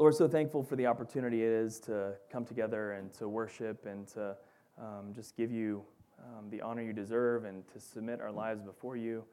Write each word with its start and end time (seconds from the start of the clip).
Lord, 0.00 0.14
so 0.14 0.28
thankful 0.28 0.62
for 0.62 0.76
the 0.76 0.86
opportunity 0.86 1.42
it 1.42 1.50
is 1.50 1.80
to 1.80 2.12
come 2.30 2.44
together 2.44 2.92
and 2.92 3.12
to 3.14 3.28
worship 3.28 3.84
and 3.84 4.06
to 4.06 4.36
um, 4.80 5.12
just 5.12 5.36
give 5.36 5.50
you 5.50 5.82
um, 6.20 6.48
the 6.50 6.60
honor 6.60 6.82
you 6.82 6.92
deserve 6.92 7.44
and 7.44 7.66
to 7.72 7.80
submit 7.80 8.20
our 8.20 8.30
lives 8.30 8.62
before 8.62 8.96
you, 8.96 9.24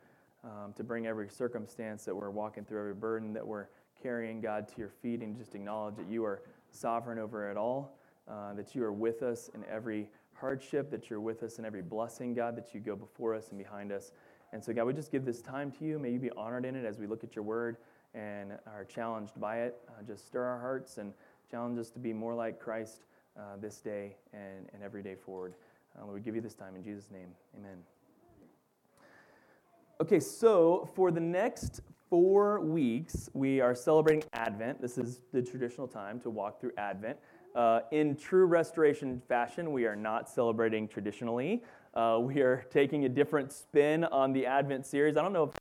um, 0.44 0.74
to 0.76 0.84
bring 0.84 1.06
every 1.06 1.30
circumstance 1.30 2.04
that 2.06 2.16
we're 2.16 2.32
walking 2.32 2.66
through, 2.66 2.80
every 2.80 2.96
burden 2.96 3.32
that 3.32 3.46
we're 3.46 3.68
carrying, 4.02 4.42
God, 4.42 4.68
to 4.70 4.74
your 4.80 4.90
feet, 4.90 5.22
and 5.22 5.38
just 5.38 5.54
acknowledge 5.54 5.98
that 5.98 6.10
you 6.10 6.26
are 6.26 6.42
sovereign 6.72 7.20
over 7.20 7.52
it 7.52 7.58
all, 7.58 8.00
uh, 8.28 8.56
that 8.56 8.74
you 8.74 8.84
are 8.84 8.92
with 8.92 9.22
us 9.22 9.52
in 9.54 9.64
every 9.72 10.10
hardship, 10.34 10.90
that 10.90 11.12
you're 11.12 11.22
with 11.22 11.44
us 11.44 11.60
in 11.60 11.66
every 11.66 11.84
blessing, 11.84 12.34
God, 12.34 12.56
that 12.58 12.74
you 12.74 12.80
go 12.80 12.96
before 12.96 13.36
us 13.36 13.50
and 13.50 13.60
behind 13.60 13.92
us. 13.92 14.14
And 14.52 14.64
so, 14.64 14.74
God, 14.74 14.86
we 14.86 14.94
just 14.94 15.12
give 15.12 15.26
this 15.26 15.44
time 15.44 15.72
to 15.74 15.86
you. 15.86 16.00
May 16.00 16.10
you 16.10 16.20
be 16.20 16.32
honored 16.32 16.66
in 16.66 16.76
it 16.76 16.86
as 16.86 16.98
we 16.98 17.06
look 17.06 17.24
at 17.24 17.36
your 17.36 17.46
word 17.46 17.78
and 18.16 18.54
are 18.66 18.86
challenged 18.86 19.40
by 19.40 19.60
it. 19.60 19.78
Uh, 19.88 20.04
just 20.08 20.26
stir 20.26 20.44
our 20.44 20.60
hearts 20.60 20.98
and 20.98 21.14
challenge 21.52 21.78
us 21.78 21.90
to 21.92 22.00
be 22.00 22.14
more 22.14 22.34
like 22.34 22.60
Christ 22.60 23.04
uh, 23.38 23.58
this 23.60 23.78
day 23.78 24.16
and, 24.34 24.70
and 24.74 24.82
every 24.82 25.04
day 25.04 25.16
forward. 25.16 25.54
Uh, 25.98 26.06
we 26.08 26.20
give 26.20 26.36
you 26.36 26.42
this 26.42 26.56
time 26.56 26.76
in 26.76 26.84
Jesus' 26.84 27.12
name. 27.12 27.28
Amen. 27.58 27.78
Okay, 30.02 30.20
so 30.20 30.90
for 30.94 31.12
the 31.12 31.20
next 31.20 31.82
four 32.10 32.60
weeks, 32.60 33.30
we 33.34 33.62
are 33.62 33.74
celebrating 33.74 34.24
Advent. 34.34 34.82
This 34.82 34.98
is 34.98 35.22
the 35.32 35.42
traditional 35.42 35.88
time 35.88 36.20
to 36.22 36.30
walk 36.30 36.60
through 36.60 36.72
Advent. 36.78 37.18
Uh, 37.56 37.80
in 37.92 38.16
true 38.18 38.46
restoration 38.46 39.22
fashion, 39.30 39.72
we 39.72 39.86
are 39.86 39.96
not 39.96 40.30
celebrating 40.30 40.88
traditionally. 40.88 41.64
Uh, 41.94 42.20
we 42.22 42.42
are 42.42 42.66
taking 42.70 43.06
a 43.06 43.10
different 43.10 43.54
spin 43.54 44.04
on 44.06 44.34
the 44.34 44.46
Advent 44.46 44.86
series. 44.86 45.16
I 45.16 45.22
don't 45.22 45.34
know 45.34 45.46
if 45.46 45.52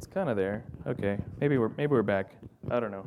It's 0.00 0.06
kind 0.06 0.30
of 0.30 0.36
there. 0.38 0.64
Okay, 0.86 1.18
maybe 1.40 1.58
we're 1.58 1.68
maybe 1.76 1.92
we're 1.92 2.02
back. 2.02 2.32
I 2.70 2.80
don't 2.80 2.90
know. 2.90 3.06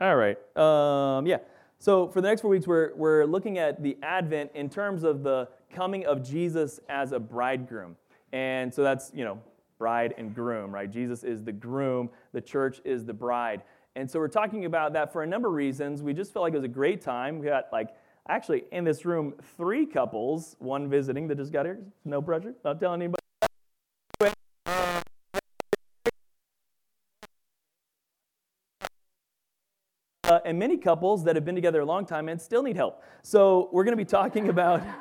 All 0.00 0.14
right. 0.14 0.36
Um, 0.56 1.26
yeah. 1.26 1.38
So 1.80 2.06
for 2.06 2.20
the 2.20 2.28
next 2.28 2.42
four 2.42 2.50
weeks, 2.50 2.64
we're 2.64 2.94
we're 2.94 3.24
looking 3.24 3.58
at 3.58 3.82
the 3.82 3.98
Advent 4.00 4.52
in 4.54 4.70
terms 4.70 5.02
of 5.02 5.24
the 5.24 5.48
coming 5.74 6.06
of 6.06 6.22
Jesus 6.22 6.78
as 6.88 7.10
a 7.10 7.18
bridegroom, 7.18 7.96
and 8.32 8.72
so 8.72 8.84
that's 8.84 9.10
you 9.12 9.24
know 9.24 9.40
bride 9.78 10.14
and 10.16 10.32
groom, 10.32 10.72
right? 10.72 10.88
Jesus 10.88 11.24
is 11.24 11.42
the 11.42 11.50
groom. 11.50 12.08
The 12.30 12.40
church 12.40 12.80
is 12.84 13.04
the 13.04 13.12
bride, 13.12 13.62
and 13.96 14.08
so 14.08 14.20
we're 14.20 14.28
talking 14.28 14.66
about 14.66 14.92
that 14.92 15.12
for 15.12 15.24
a 15.24 15.26
number 15.26 15.48
of 15.48 15.54
reasons. 15.54 16.04
We 16.04 16.14
just 16.14 16.32
felt 16.32 16.44
like 16.44 16.52
it 16.52 16.58
was 16.58 16.64
a 16.64 16.68
great 16.68 17.00
time. 17.00 17.40
We 17.40 17.48
got 17.48 17.64
like 17.72 17.88
actually 18.28 18.62
in 18.70 18.84
this 18.84 19.04
room 19.04 19.34
three 19.56 19.86
couples, 19.86 20.54
one 20.60 20.88
visiting 20.88 21.26
that 21.26 21.38
just 21.38 21.52
got 21.52 21.66
here. 21.66 21.80
No 22.04 22.22
pressure. 22.22 22.54
Not 22.64 22.78
telling 22.78 23.02
anybody. 23.02 23.19
Uh, 30.40 30.48
and 30.48 30.58
many 30.58 30.76
couples 30.76 31.24
that 31.24 31.36
have 31.36 31.44
been 31.44 31.54
together 31.54 31.80
a 31.80 31.84
long 31.84 32.06
time 32.06 32.28
and 32.28 32.40
still 32.40 32.62
need 32.62 32.76
help. 32.76 33.02
So 33.22 33.68
we're 33.72 33.84
going 33.84 33.96
to 33.96 34.04
be 34.04 34.08
talking 34.08 34.48
about. 34.48 34.82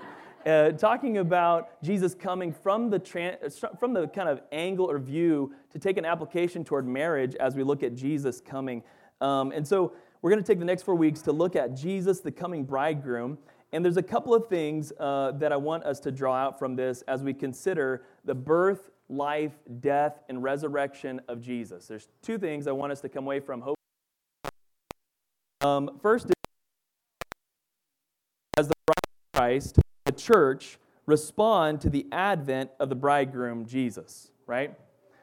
Uh, 0.45 0.71
talking 0.71 1.17
about 1.17 1.83
Jesus 1.83 2.15
coming 2.15 2.53
from 2.53 2.89
the, 2.89 3.51
from 3.77 3.91
the 3.91 4.07
kind 4.07 4.29
of 4.29 4.41
angle 4.53 4.89
or 4.89 4.97
view 4.97 5.53
to 5.69 5.77
take 5.77 5.97
an 5.97 6.05
application 6.05 6.63
toward 6.63 6.87
marriage 6.87 7.35
as 7.35 7.55
we 7.55 7.61
look 7.61 7.83
at 7.83 7.93
Jesus 7.93 8.39
coming. 8.39 8.81
Um, 9.19 9.51
and 9.51 9.67
so 9.67 9.91
we're 10.21 10.29
going 10.29 10.41
to 10.41 10.47
take 10.47 10.59
the 10.59 10.65
next 10.65 10.83
four 10.83 10.95
weeks 10.95 11.21
to 11.23 11.33
look 11.33 11.57
at 11.57 11.75
Jesus, 11.75 12.21
the 12.21 12.31
coming 12.31 12.63
bridegroom. 12.63 13.37
And 13.73 13.83
there's 13.83 13.97
a 13.97 14.01
couple 14.01 14.33
of 14.33 14.47
things 14.47 14.93
uh, 14.97 15.33
that 15.33 15.51
I 15.51 15.57
want 15.57 15.83
us 15.83 15.99
to 15.99 16.11
draw 16.11 16.35
out 16.35 16.57
from 16.57 16.73
this 16.73 17.01
as 17.01 17.21
we 17.21 17.33
consider 17.33 18.05
the 18.23 18.33
birth, 18.33 18.91
life, 19.09 19.59
death, 19.81 20.21
and 20.29 20.41
resurrection 20.41 21.19
of 21.27 21.41
Jesus. 21.41 21.87
There's 21.87 22.07
two 22.21 22.37
things 22.37 22.65
I 22.65 22.71
want 22.71 22.93
us 22.93 23.01
to 23.01 23.09
come 23.09 23.25
away 23.25 23.41
from. 23.41 23.61
Um, 25.61 25.99
first, 26.01 26.27
as 28.55 28.69
the 28.69 28.73
bride 28.85 28.95
of 28.95 29.39
Christ, 29.39 29.79
the 30.05 30.13
church 30.13 30.77
respond 31.05 31.81
to 31.81 31.89
the 31.89 32.05
advent 32.13 32.69
of 32.79 32.87
the 32.87 32.95
bridegroom, 32.95 33.65
Jesus, 33.65 34.31
right? 34.47 34.73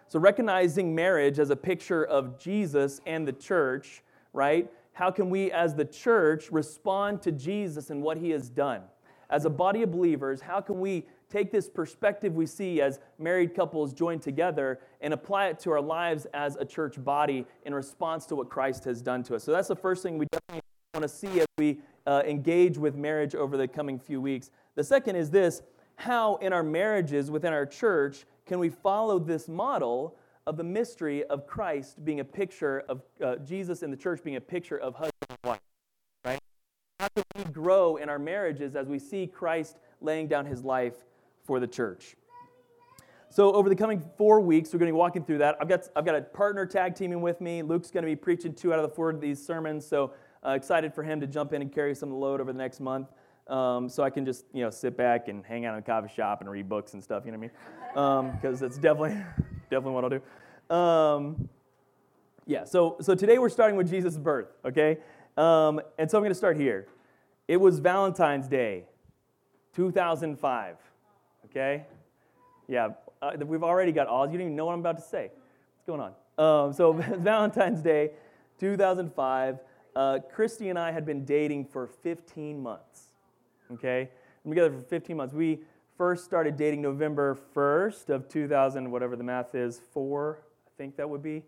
So, 0.09 0.19
recognizing 0.19 0.95
marriage 0.95 1.39
as 1.39 1.49
a 1.49 1.57
picture 1.57 2.05
of 2.05 2.39
Jesus 2.39 3.01
and 3.07 3.27
the 3.27 3.33
church, 3.33 4.03
right? 4.35 4.71
How 4.93 5.11
can 5.11 5.31
we, 5.31 5.51
as 5.53 5.75
the 5.75 5.87
church, 5.87 6.51
respond 6.53 7.23
to 7.23 7.33
Jesus 7.33 7.89
and 7.89 8.03
what 8.03 8.19
he 8.19 8.31
has 8.31 8.51
done? 8.51 8.83
As 9.31 9.47
a 9.47 9.51
body 9.51 9.83
of 9.83 9.91
believers, 9.91 10.43
how 10.43 10.61
can 10.61 10.81
we 10.81 11.07
take 11.31 11.51
this 11.51 11.69
perspective 11.69 12.35
we 12.35 12.47
see 12.47 12.81
as 12.81 13.01
married 13.19 13.55
couples 13.55 13.93
join 13.93 14.19
together 14.19 14.81
and 15.01 15.13
apply 15.13 15.49
it 15.49 15.59
to 15.61 15.71
our 15.71 15.81
lives 15.81 16.27
as 16.35 16.57
a 16.57 16.65
church 16.65 17.03
body 17.03 17.45
in 17.65 17.75
response 17.75 18.27
to 18.27 18.37
what 18.37 18.49
Christ 18.49 18.85
has 18.85 19.03
done 19.03 19.23
to 19.25 19.37
us. 19.37 19.45
So 19.45 19.53
that's 19.53 19.69
the 19.69 19.77
first 19.77 20.03
thing 20.03 20.19
we 20.19 20.27
definitely 20.31 20.63
want 20.95 21.03
to 21.03 21.09
see 21.09 21.41
as 21.41 21.47
we 21.59 21.81
uh, 22.07 22.23
engage 22.27 22.79
with 22.79 22.95
marriage 22.95 23.35
over 23.35 23.57
the 23.57 23.67
coming 23.67 23.99
few 23.99 24.21
weeks. 24.21 24.51
The 24.77 24.85
second 24.85 25.17
is 25.17 25.31
this 25.31 25.63
how 25.97 26.37
in 26.37 26.53
our 26.53 26.63
marriages 26.63 27.31
within 27.31 27.53
our 27.53 27.67
church 27.67 28.25
can 28.45 28.59
we 28.59 28.69
follow 28.69 29.19
this 29.19 29.49
model 29.49 30.17
of 30.47 30.57
the 30.57 30.65
mystery 30.65 31.25
of 31.25 31.47
Christ 31.47 32.05
being 32.05 32.21
a 32.21 32.25
picture 32.25 32.85
of 32.89 33.03
uh, 33.23 33.37
Jesus 33.37 33.83
in 33.83 33.91
the 33.91 33.97
church 33.97 34.23
being 34.23 34.37
a 34.37 34.41
picture 34.41 34.77
of 34.77 34.95
husband 34.95 35.13
and 35.29 35.39
wife, 35.45 35.61
right? 36.25 36.39
How 37.01 37.09
can 37.09 37.25
we 37.37 37.45
grow 37.45 37.97
in 37.97 38.09
our 38.09 38.19
marriages 38.19 38.77
as 38.77 38.87
we 38.87 38.99
see 38.99 39.27
Christ 39.27 39.77
laying 40.01 40.29
down 40.29 40.47
his 40.47 40.63
life 40.63 40.95
for 41.47 41.61
the 41.61 41.67
church. 41.67 42.17
So, 43.29 43.53
over 43.53 43.69
the 43.69 43.77
coming 43.77 44.03
four 44.17 44.41
weeks, 44.41 44.73
we're 44.73 44.79
going 44.79 44.89
to 44.89 44.95
be 44.95 44.99
walking 44.99 45.25
through 45.25 45.39
that. 45.39 45.57
I've 45.61 45.69
got, 45.69 45.89
I've 45.95 46.05
got 46.05 46.15
a 46.15 46.23
partner 46.23 46.65
tag 46.65 46.95
teaming 46.95 47.21
with 47.21 47.41
me. 47.41 47.63
Luke's 47.63 47.91
going 47.91 48.03
to 48.03 48.11
be 48.11 48.17
preaching 48.17 48.55
two 48.55 48.73
out 48.73 48.79
of 48.79 48.89
the 48.89 48.95
four 48.95 49.11
of 49.11 49.21
these 49.21 49.45
sermons, 49.45 49.87
so 49.87 50.13
uh, 50.45 50.51
excited 50.51 50.95
for 50.95 51.03
him 51.03 51.21
to 51.21 51.27
jump 51.27 51.53
in 51.53 51.61
and 51.61 51.73
carry 51.73 51.95
some 51.95 52.09
of 52.09 52.15
the 52.15 52.19
load 52.19 52.41
over 52.41 52.53
the 52.53 52.59
next 52.59 52.81
month. 52.81 53.09
Um, 53.49 53.89
so 53.89 54.03
I 54.03 54.11
can 54.11 54.25
just 54.25 54.45
you 54.53 54.65
know 54.65 54.71
sit 54.71 54.97
back 54.97 55.29
and 55.29 55.45
hang 55.45 55.67
out 55.67 55.75
in 55.75 55.79
a 55.79 55.83
coffee 55.83 56.13
shop 56.13 56.41
and 56.41 56.51
read 56.51 56.69
books 56.69 56.95
and 56.95 57.03
stuff. 57.03 57.25
You 57.25 57.33
know 57.33 57.39
what 57.39 57.51
I 57.97 58.21
mean? 58.23 58.33
Because 58.41 58.63
um, 58.63 58.67
it's 58.67 58.77
definitely 58.77 59.23
definitely 59.71 59.93
what 59.93 60.05
I'll 60.05 60.11
do. 60.11 60.75
Um, 60.75 61.49
yeah. 62.47 62.65
So 62.65 62.97
so 63.01 63.15
today 63.15 63.39
we're 63.39 63.49
starting 63.49 63.77
with 63.77 63.89
Jesus' 63.89 64.17
birth. 64.17 64.49
Okay. 64.65 64.99
Um, 65.37 65.81
and 65.99 66.11
so 66.11 66.19
I'm 66.19 66.23
going 66.23 66.31
to 66.31 66.35
start 66.35 66.57
here. 66.57 66.89
It 67.47 67.59
was 67.59 67.79
Valentine's 67.79 68.49
Day, 68.49 68.87
2005. 69.75 70.77
Okay? 71.57 71.85
Yeah, 72.69 72.91
uh, 73.23 73.33
we've 73.47 73.63
already 73.63 73.91
got 73.91 74.09
all. 74.09 74.27
You 74.27 74.33
don't 74.33 74.43
even 74.43 74.57
know 74.57 74.67
what 74.67 74.75
I'm 74.75 74.81
about 74.81 74.99
to 74.99 75.03
say. 75.03 75.31
What's 75.31 75.87
going 75.87 76.01
on? 76.01 76.13
Um, 76.37 76.73
so, 76.75 76.93
Valentine's 77.19 77.81
Day, 77.81 78.11
2005. 78.61 79.59
Uh, 79.95 80.19
Christy 80.31 80.69
and 80.69 80.79
I 80.79 80.93
had 80.93 81.07
been 81.07 81.25
dating 81.25 81.65
for 81.65 81.87
15 81.87 82.63
months. 82.63 83.05
Okay? 83.73 84.11
Been 84.43 84.51
together 84.51 84.77
for 84.77 84.83
15 84.83 85.17
months. 85.17 85.33
We 85.33 85.61
first 85.97 86.27
started 86.27 86.59
dating 86.59 86.83
November 86.83 87.39
1st 87.55 88.11
of 88.11 88.29
2000, 88.29 88.91
whatever 88.91 89.17
the 89.17 89.25
math 89.25 89.55
is, 89.55 89.81
four, 89.95 90.41
I 90.67 90.71
think 90.77 90.97
that 90.97 91.09
would 91.09 91.23
be. 91.23 91.43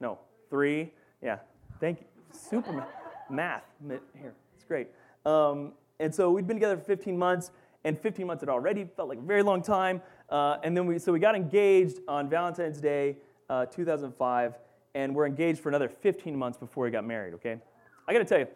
No, 0.00 0.18
three. 0.50 0.90
Yeah, 1.22 1.38
thank 1.78 2.00
you. 2.00 2.06
Super 2.32 2.84
math. 3.30 3.62
Here, 3.86 4.34
it's 4.56 4.64
great. 4.64 4.88
Um, 5.24 5.74
and 6.00 6.12
so 6.12 6.32
we'd 6.32 6.48
been 6.48 6.56
together 6.56 6.76
for 6.76 6.82
15 6.82 7.16
months 7.16 7.52
and 7.84 7.98
15 7.98 8.26
months 8.26 8.42
had 8.42 8.48
already 8.48 8.84
felt 8.96 9.08
like 9.08 9.18
a 9.18 9.22
very 9.22 9.42
long 9.42 9.62
time. 9.62 10.00
Uh, 10.28 10.56
and 10.62 10.76
then 10.76 10.86
we, 10.86 10.98
so 10.98 11.12
we 11.12 11.18
got 11.18 11.34
engaged 11.34 11.98
on 12.08 12.28
Valentine's 12.28 12.80
Day, 12.80 13.16
uh, 13.50 13.66
2005, 13.66 14.54
and 14.94 15.14
we're 15.14 15.26
engaged 15.26 15.60
for 15.60 15.68
another 15.68 15.88
15 15.88 16.36
months 16.36 16.58
before 16.58 16.84
we 16.84 16.90
got 16.90 17.04
married, 17.04 17.34
okay? 17.34 17.58
I 18.06 18.12
gotta 18.12 18.24
tell 18.24 18.38
you, 18.38 18.46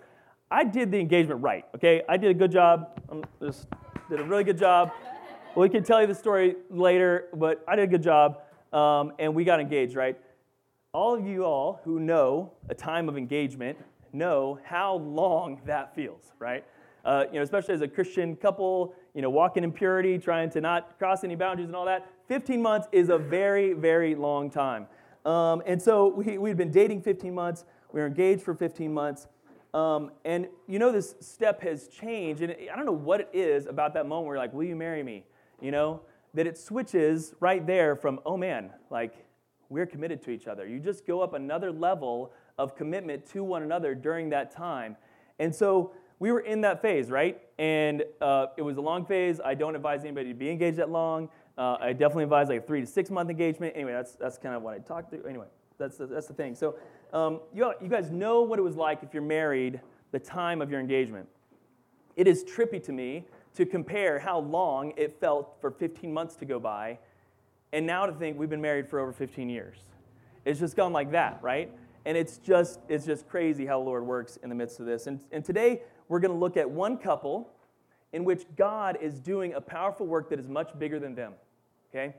I 0.51 0.65
did 0.65 0.91
the 0.91 0.99
engagement 0.99 1.43
right, 1.43 1.65
okay? 1.75 2.03
I 2.09 2.17
did 2.17 2.31
a 2.31 2.35
good 2.35 2.53
job. 2.53 3.01
I 3.11 3.45
just 3.45 3.67
did 4.09 4.21
a 4.21 4.25
really 4.25 4.45
good 4.45 4.59
job. 4.59 4.93
We 5.57 5.69
can 5.69 5.83
tell 5.83 6.01
you 6.01 6.07
the 6.07 6.15
story 6.15 6.57
later, 6.71 7.29
but 7.35 7.65
I 7.67 7.77
did 7.77 7.85
a 7.85 7.87
good 7.87 8.03
job, 8.03 8.43
um, 8.73 9.13
and 9.19 9.35
we 9.35 9.45
got 9.45 9.59
engaged, 9.59 9.97
right? 9.97 10.19
All 10.93 11.15
of 11.15 11.27
you 11.27 11.45
all 11.45 11.81
who 11.85 11.99
know 11.99 12.53
a 12.69 12.75
time 12.75 13.09
of 13.09 13.17
engagement 13.17 13.79
know 14.13 14.59
how 14.65 14.97
long 14.97 15.61
that 15.67 15.95
feels, 15.95 16.33
right? 16.39 16.65
Uh, 17.05 17.25
you 17.29 17.35
know, 17.35 17.43
especially 17.43 17.75
as 17.75 17.83
a 17.83 17.89
Christian 17.89 18.35
couple, 18.37 18.95
you 19.17 19.23
know, 19.23 19.31
walking 19.31 19.65
in 19.65 19.73
purity, 19.73 20.19
trying 20.19 20.51
to 20.51 20.61
not 20.61 20.99
cross 20.99 21.25
any 21.25 21.35
boundaries 21.35 21.69
and 21.69 21.75
all 21.75 21.87
that. 21.87 22.07
15 22.29 22.61
months 22.61 22.87
is 22.93 23.09
a 23.09 23.17
very, 23.17 23.73
very 23.73 24.15
long 24.15 24.51
time. 24.51 24.87
Um, 25.25 25.63
and 25.65 25.81
so 25.81 26.09
we, 26.09 26.37
we'd 26.37 26.59
been 26.59 26.71
dating 26.71 27.01
15 27.01 27.35
months. 27.35 27.65
We 27.93 28.01
were 28.01 28.07
engaged 28.07 28.43
for 28.43 28.55
15 28.55 28.93
months. 28.93 29.27
Um, 29.73 30.11
and 30.27 30.49
you 30.69 30.79
know, 30.79 30.93
this 30.93 31.15
step 31.21 31.63
has 31.63 31.89
changed. 31.89 32.43
And 32.43 32.55
I 32.71 32.77
don't 32.77 32.85
know 32.85 32.93
what 32.93 33.21
it 33.21 33.31
is 33.33 33.65
about 33.67 33.95
that 33.95 34.07
moment 34.07 34.27
where 34.27 34.37
you're 34.37 34.45
like, 34.45 34.53
Will 34.53 34.65
you 34.65 34.77
marry 34.77 35.03
me? 35.03 35.25
You 35.63 35.71
know, 35.71 36.03
that 36.35 36.47
it 36.47 36.59
switches 36.59 37.35
right 37.41 37.67
there 37.67 37.97
from, 37.97 38.21
Oh 38.27 38.37
man, 38.37 38.71
like, 38.91 39.15
we're 39.71 39.87
committed 39.87 40.23
to 40.25 40.31
each 40.31 40.47
other. 40.47 40.67
You 40.67 40.79
just 40.79 41.07
go 41.07 41.23
up 41.23 41.33
another 41.33 41.73
level 41.73 42.33
of 42.59 42.77
commitment 42.77 43.27
to 43.33 43.43
one 43.43 43.63
another 43.63 43.95
during 43.95 44.29
that 44.31 44.51
time. 44.55 44.95
And 45.39 45.55
so 45.55 45.93
we 46.19 46.33
were 46.33 46.41
in 46.41 46.63
that 46.63 46.81
phase, 46.83 47.11
right? 47.11 47.41
And 47.59 48.05
uh, 48.21 48.47
it 48.57 48.63
was 48.63 48.77
a 48.77 48.81
long 48.81 49.05
phase. 49.05 49.41
I 49.45 49.55
don't 49.55 49.77
advise 49.77 50.03
anybody 50.03 50.29
to 50.29 50.35
be 50.35 50.51
engaged 50.51 50.79
that 50.79 50.91
long. 50.91 51.29
Uh, 51.59 51.77
I 51.81 51.93
definitely 51.93 52.25
advise 52.25 52.49
like 52.49 52.63
a 52.63 52.67
three 52.67 52.81
to 52.81 52.87
six 52.87 53.11
month 53.11 53.31
engagement. 53.31 53.75
Anyway, 53.75 53.93
that's, 53.93 54.13
that's 54.13 54.39
kind 54.39 54.55
of 54.55 54.63
what 54.63 54.75
I 54.75 54.79
talked 54.79 55.11
to. 55.13 55.27
Anyway, 55.27 55.47
that's 55.79 55.99
the, 55.99 56.07
that's 56.07 56.27
the 56.27 56.35
thing. 56.35 56.55
So 56.55 56.77
um, 57.13 57.41
you, 57.55 57.73
you 57.83 57.89
guys 57.89 58.11
know 58.11 58.43
what 58.43 58.59
it 58.59 58.63
was 58.63 58.77
like 58.77 59.03
if 59.03 59.13
you're 59.13 59.23
married, 59.23 59.81
the 60.13 60.19
time 60.19 60.63
of 60.63 60.71
your 60.71 60.81
engagement. 60.81 61.29
It 62.17 62.27
is 62.27 62.45
trippy 62.45 62.83
to 62.85 62.93
me 62.93 63.25
to 63.55 63.67
compare 63.67 64.19
how 64.19 64.39
long 64.39 64.93
it 64.97 65.19
felt 65.21 65.57
for 65.61 65.71
15 65.71 66.13
months 66.13 66.37
to 66.37 66.45
go 66.45 66.59
by 66.59 66.99
and 67.73 67.87
now 67.87 68.07
to 68.07 68.13
think 68.13 68.39
we've 68.39 68.51
been 68.51 68.61
married 68.61 68.89
for 68.89 69.01
over 69.01 69.13
15 69.13 69.49
years. 69.49 69.79
It's 70.45 70.61
just 70.61 70.77
gone 70.77 70.93
like 70.93 71.11
that, 71.13 71.39
right? 71.43 71.71
And 72.05 72.17
it's 72.17 72.39
just, 72.39 72.79
it's 72.89 73.05
just 73.05 73.29
crazy 73.29 73.67
how 73.67 73.81
the 73.81 73.85
Lord 73.85 74.07
works 74.07 74.39
in 74.43 74.49
the 74.49 74.55
midst 74.55 74.79
of 74.79 74.87
this. 74.87 75.07
And, 75.07 75.21
and 75.33 75.45
today 75.45 75.83
we're 76.09 76.21
going 76.21 76.33
to 76.33 76.39
look 76.39 76.57
at 76.57 76.69
one 76.69 76.97
couple 76.97 77.51
in 78.13 78.25
which 78.25 78.45
God 78.57 78.99
is 79.01 79.21
doing 79.21 79.55
a 79.55 79.61
powerful 79.61 80.07
work 80.07 80.31
that 80.31 80.39
is 80.39 80.49
much 80.49 80.77
bigger 80.79 80.99
than 80.99 81.15
them. 81.15 81.35
Okay? 81.91 82.15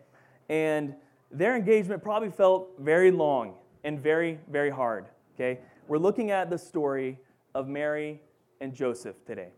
And 0.50 0.96
their 1.32 1.56
engagement 1.56 2.04
probably 2.04 2.30
felt 2.30 2.70
very 2.80 3.12
long 3.12 3.56
and 3.84 4.00
very, 4.00 4.40
very 4.50 4.70
hard. 4.70 5.06
Okay? 5.36 5.60
We're 5.88 5.98
looking 5.98 6.32
at 6.32 6.50
the 6.50 6.58
story 6.58 7.18
of 7.56 7.68
Mary 7.68 8.22
and 8.62 8.74
Joseph 8.74 9.16
today. 9.26 9.50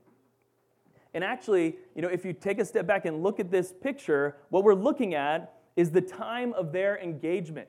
And 1.13 1.23
actually, 1.23 1.75
you 1.95 2.01
know, 2.01 2.07
if 2.07 2.23
you 2.23 2.33
take 2.33 2.59
a 2.59 2.65
step 2.65 2.85
back 2.85 3.05
and 3.05 3.23
look 3.23 3.39
at 3.39 3.49
this 3.49 3.73
picture, 3.73 4.37
what 4.49 4.63
we're 4.63 4.75
looking 4.75 5.15
at 5.15 5.55
is 5.75 5.91
the 5.91 6.01
time 6.01 6.53
of 6.53 6.71
their 6.71 6.99
engagement. 6.99 7.67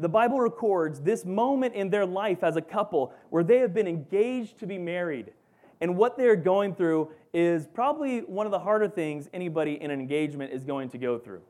The 0.00 0.08
Bible 0.08 0.38
records 0.38 1.00
this 1.00 1.24
moment 1.24 1.74
in 1.74 1.90
their 1.90 2.06
life 2.06 2.44
as 2.44 2.56
a 2.56 2.62
couple 2.62 3.12
where 3.30 3.42
they 3.42 3.58
have 3.58 3.74
been 3.74 3.88
engaged 3.88 4.58
to 4.60 4.66
be 4.66 4.78
married. 4.78 5.32
And 5.80 5.96
what 5.96 6.16
they're 6.16 6.36
going 6.36 6.74
through 6.74 7.10
is 7.32 7.66
probably 7.66 8.20
one 8.20 8.46
of 8.46 8.52
the 8.52 8.58
harder 8.58 8.88
things 8.88 9.28
anybody 9.32 9.80
in 9.80 9.90
an 9.90 10.00
engagement 10.00 10.52
is 10.52 10.64
going 10.64 10.88
to 10.90 10.98
go 10.98 11.18
through. 11.18 11.42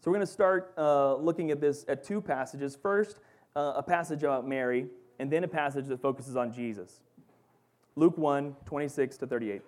So 0.00 0.10
we're 0.10 0.16
going 0.16 0.26
to 0.26 0.32
start 0.32 0.72
uh, 0.78 1.16
looking 1.16 1.50
at 1.50 1.60
this 1.60 1.84
at 1.88 2.04
two 2.04 2.20
passages. 2.20 2.76
First, 2.80 3.18
uh, 3.54 3.74
a 3.76 3.82
passage 3.82 4.22
about 4.22 4.48
Mary, 4.48 4.86
and 5.18 5.30
then 5.30 5.44
a 5.44 5.48
passage 5.48 5.86
that 5.86 6.00
focuses 6.00 6.36
on 6.36 6.52
Jesus. 6.52 7.00
Luke 7.96 8.16
1 8.16 8.56
26 8.64 9.16
to 9.18 9.26
38 9.26 9.62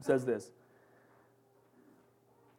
says 0.00 0.26
this 0.26 0.50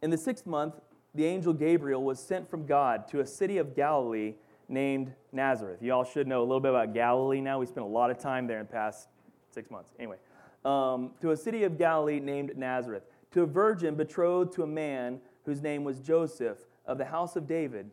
In 0.02 0.10
the 0.10 0.18
sixth 0.18 0.48
month, 0.48 0.76
the 1.16 1.26
angel 1.26 1.54
Gabriel 1.54 2.04
was 2.04 2.20
sent 2.20 2.50
from 2.50 2.66
God 2.66 3.08
to 3.10 3.20
a 3.20 3.26
city 3.26 3.58
of 3.58 3.76
Galilee 3.76 4.34
named 4.68 5.14
Nazareth. 5.32 5.80
You 5.82 5.94
all 5.94 6.04
should 6.04 6.28
know 6.28 6.42
a 6.42 6.46
little 6.46 6.60
bit 6.60 6.72
about 6.72 6.94
Galilee 6.94 7.42
now. 7.42 7.60
We 7.60 7.66
spent 7.66 7.86
a 7.86 7.90
lot 7.90 8.10
of 8.10 8.18
time 8.18 8.48
there 8.48 8.60
in 8.60 8.66
the 8.66 8.72
past 8.72 9.08
six 9.52 9.70
months. 9.70 9.94
Anyway, 10.00 10.18
um, 10.66 11.12
to 11.22 11.32
a 11.32 11.38
city 11.38 11.64
of 11.64 11.78
Galilee 11.78 12.20
named 12.20 12.58
Nazareth, 12.58 13.04
to 13.32 13.42
a 13.42 13.46
virgin 13.46 13.96
betrothed 13.96 14.54
to 14.54 14.64
a 14.64 14.68
man 14.68 15.20
whose 15.46 15.62
name 15.62 15.84
was 15.84 16.00
Joseph 16.00 16.60
of 16.86 16.98
the 16.98 17.06
house 17.06 17.36
of 17.36 17.48
David, 17.48 17.90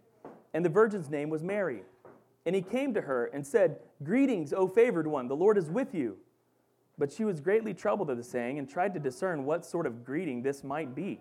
and 0.54 0.64
the 0.64 0.70
virgin's 0.70 1.10
name 1.10 1.28
was 1.30 1.42
Mary. 1.42 1.82
And 2.46 2.54
he 2.54 2.62
came 2.62 2.94
to 2.94 3.02
her 3.02 3.26
and 3.26 3.46
said, 3.46 3.78
Greetings, 4.02 4.52
O 4.52 4.66
favored 4.66 5.06
one, 5.06 5.28
the 5.28 5.36
Lord 5.36 5.58
is 5.58 5.68
with 5.68 5.94
you. 5.94 6.16
But 6.96 7.12
she 7.12 7.24
was 7.24 7.40
greatly 7.40 7.74
troubled 7.74 8.10
at 8.10 8.16
the 8.16 8.24
saying 8.24 8.58
and 8.58 8.68
tried 8.68 8.94
to 8.94 9.00
discern 9.00 9.44
what 9.44 9.64
sort 9.64 9.86
of 9.86 10.04
greeting 10.04 10.42
this 10.42 10.64
might 10.64 10.94
be. 10.94 11.20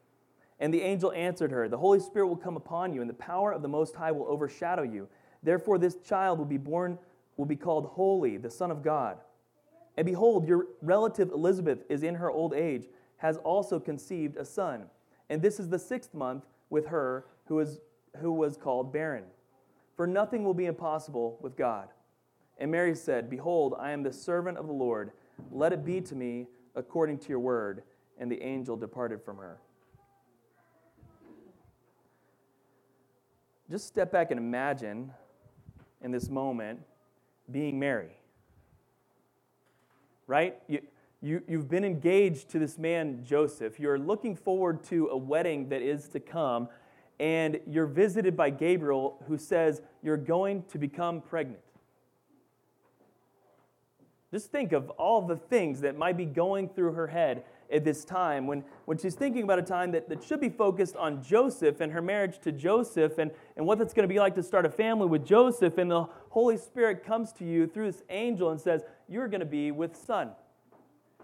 And 0.61 0.71
the 0.71 0.83
angel 0.83 1.11
answered 1.11 1.51
her, 1.51 1.67
The 1.67 1.77
Holy 1.77 1.99
Spirit 1.99 2.27
will 2.27 2.37
come 2.37 2.55
upon 2.55 2.93
you, 2.93 3.01
and 3.01 3.09
the 3.09 3.15
power 3.15 3.51
of 3.51 3.63
the 3.63 3.67
Most 3.67 3.95
High 3.95 4.11
will 4.11 4.27
overshadow 4.27 4.83
you. 4.83 5.09
Therefore, 5.41 5.79
this 5.79 5.95
child 6.05 6.37
will 6.37 6.45
be 6.45 6.57
born, 6.57 6.99
will 7.35 7.47
be 7.47 7.55
called 7.55 7.87
Holy, 7.87 8.37
the 8.37 8.51
Son 8.51 8.69
of 8.69 8.83
God. 8.83 9.17
And 9.97 10.05
behold, 10.05 10.47
your 10.47 10.67
relative 10.83 11.31
Elizabeth 11.31 11.79
is 11.89 12.03
in 12.03 12.13
her 12.15 12.29
old 12.29 12.53
age, 12.53 12.85
has 13.17 13.37
also 13.37 13.79
conceived 13.79 14.37
a 14.37 14.45
son. 14.45 14.85
And 15.29 15.41
this 15.41 15.59
is 15.59 15.67
the 15.67 15.79
sixth 15.79 16.13
month 16.13 16.45
with 16.69 16.87
her 16.87 17.25
who, 17.45 17.59
is, 17.59 17.79
who 18.17 18.31
was 18.31 18.55
called 18.55 18.93
barren. 18.93 19.23
For 19.97 20.05
nothing 20.05 20.43
will 20.43 20.53
be 20.53 20.67
impossible 20.67 21.39
with 21.41 21.57
God. 21.57 21.89
And 22.59 22.71
Mary 22.71 22.95
said, 22.95 23.29
Behold, 23.29 23.75
I 23.79 23.91
am 23.91 24.03
the 24.03 24.13
servant 24.13 24.59
of 24.59 24.67
the 24.67 24.73
Lord. 24.73 25.11
Let 25.51 25.73
it 25.73 25.83
be 25.83 26.01
to 26.01 26.15
me 26.15 26.45
according 26.75 27.17
to 27.19 27.29
your 27.29 27.39
word. 27.39 27.81
And 28.19 28.31
the 28.31 28.41
angel 28.43 28.77
departed 28.77 29.23
from 29.23 29.37
her. 29.37 29.59
Just 33.71 33.87
step 33.87 34.11
back 34.11 34.29
and 34.31 34.39
imagine 34.39 35.11
in 36.01 36.11
this 36.11 36.29
moment 36.29 36.81
being 37.49 37.79
Mary 37.79 38.11
right? 40.31 40.57
You, 40.69 40.79
you, 41.21 41.43
you've 41.45 41.69
been 41.69 41.83
engaged 41.83 42.49
to 42.51 42.59
this 42.59 42.77
man, 42.77 43.25
Joseph. 43.25 43.81
You're 43.81 43.99
looking 43.99 44.33
forward 44.33 44.81
to 44.85 45.09
a 45.09 45.17
wedding 45.17 45.67
that 45.69 45.81
is 45.81 46.07
to 46.09 46.21
come, 46.21 46.69
and 47.19 47.59
you're 47.67 47.85
visited 47.85 48.37
by 48.37 48.49
Gabriel, 48.49 49.21
who 49.27 49.37
says, 49.37 49.81
You're 50.01 50.15
going 50.15 50.63
to 50.69 50.77
become 50.77 51.19
pregnant. 51.19 51.59
Just 54.31 54.53
think 54.53 54.71
of 54.71 54.89
all 54.91 55.21
the 55.21 55.35
things 55.35 55.81
that 55.81 55.97
might 55.97 56.15
be 56.15 56.23
going 56.25 56.69
through 56.69 56.93
her 56.93 57.07
head 57.07 57.43
at 57.71 57.83
this 57.83 58.03
time 58.03 58.47
when, 58.47 58.63
when 58.85 58.97
she's 58.97 59.15
thinking 59.15 59.43
about 59.43 59.59
a 59.59 59.63
time 59.63 59.91
that, 59.91 60.09
that 60.09 60.23
should 60.23 60.39
be 60.39 60.49
focused 60.49 60.95
on 60.95 61.23
Joseph 61.23 61.81
and 61.81 61.91
her 61.91 62.01
marriage 62.01 62.39
to 62.39 62.51
Joseph 62.51 63.17
and, 63.17 63.31
and 63.55 63.65
what 63.65 63.79
it's 63.81 63.93
going 63.93 64.07
to 64.07 64.13
be 64.13 64.19
like 64.19 64.35
to 64.35 64.43
start 64.43 64.65
a 64.65 64.69
family 64.69 65.07
with 65.07 65.25
Joseph. 65.25 65.77
And 65.77 65.89
the 65.89 66.07
Holy 66.29 66.57
Spirit 66.57 67.05
comes 67.05 67.31
to 67.33 67.45
you 67.45 67.67
through 67.67 67.91
this 67.91 68.03
angel 68.09 68.49
and 68.49 68.59
says, 68.59 68.83
You're 69.07 69.27
going 69.27 69.39
to 69.39 69.45
be 69.45 69.71
with 69.71 69.95
son, 69.95 70.31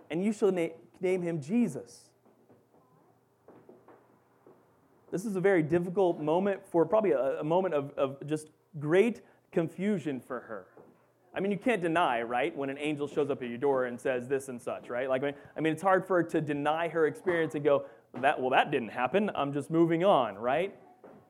and 0.09 0.23
you 0.23 0.31
shall 0.31 0.51
na- 0.51 0.67
name 1.01 1.21
him 1.21 1.41
Jesus. 1.41 2.09
This 5.11 5.25
is 5.25 5.35
a 5.35 5.41
very 5.41 5.63
difficult 5.63 6.19
moment 6.19 6.61
for 6.69 6.85
probably 6.85 7.11
a, 7.11 7.39
a 7.39 7.43
moment 7.43 7.73
of, 7.73 7.91
of 7.97 8.27
just 8.27 8.49
great 8.79 9.21
confusion 9.51 10.19
for 10.19 10.41
her. 10.41 10.67
I 11.37 11.39
mean, 11.39 11.51
you 11.51 11.57
can't 11.59 11.83
deny, 11.83 12.23
right, 12.23 12.57
when 12.57 12.71
an 12.71 12.79
angel 12.79 13.07
shows 13.07 13.29
up 13.29 13.43
at 13.43 13.47
your 13.47 13.59
door 13.59 13.85
and 13.85 14.01
says 14.01 14.27
this 14.27 14.49
and 14.49 14.59
such, 14.59 14.89
right? 14.89 15.07
Like, 15.07 15.21
I 15.21 15.61
mean, 15.61 15.71
it's 15.71 15.83
hard 15.83 16.03
for 16.03 16.15
her 16.15 16.23
to 16.29 16.41
deny 16.41 16.87
her 16.87 17.05
experience 17.05 17.53
and 17.53 17.63
go, 17.63 17.85
that, 18.21 18.41
well, 18.41 18.49
that 18.49 18.71
didn't 18.71 18.89
happen. 18.89 19.29
I'm 19.35 19.53
just 19.53 19.69
moving 19.69 20.03
on, 20.03 20.33
right? 20.33 20.73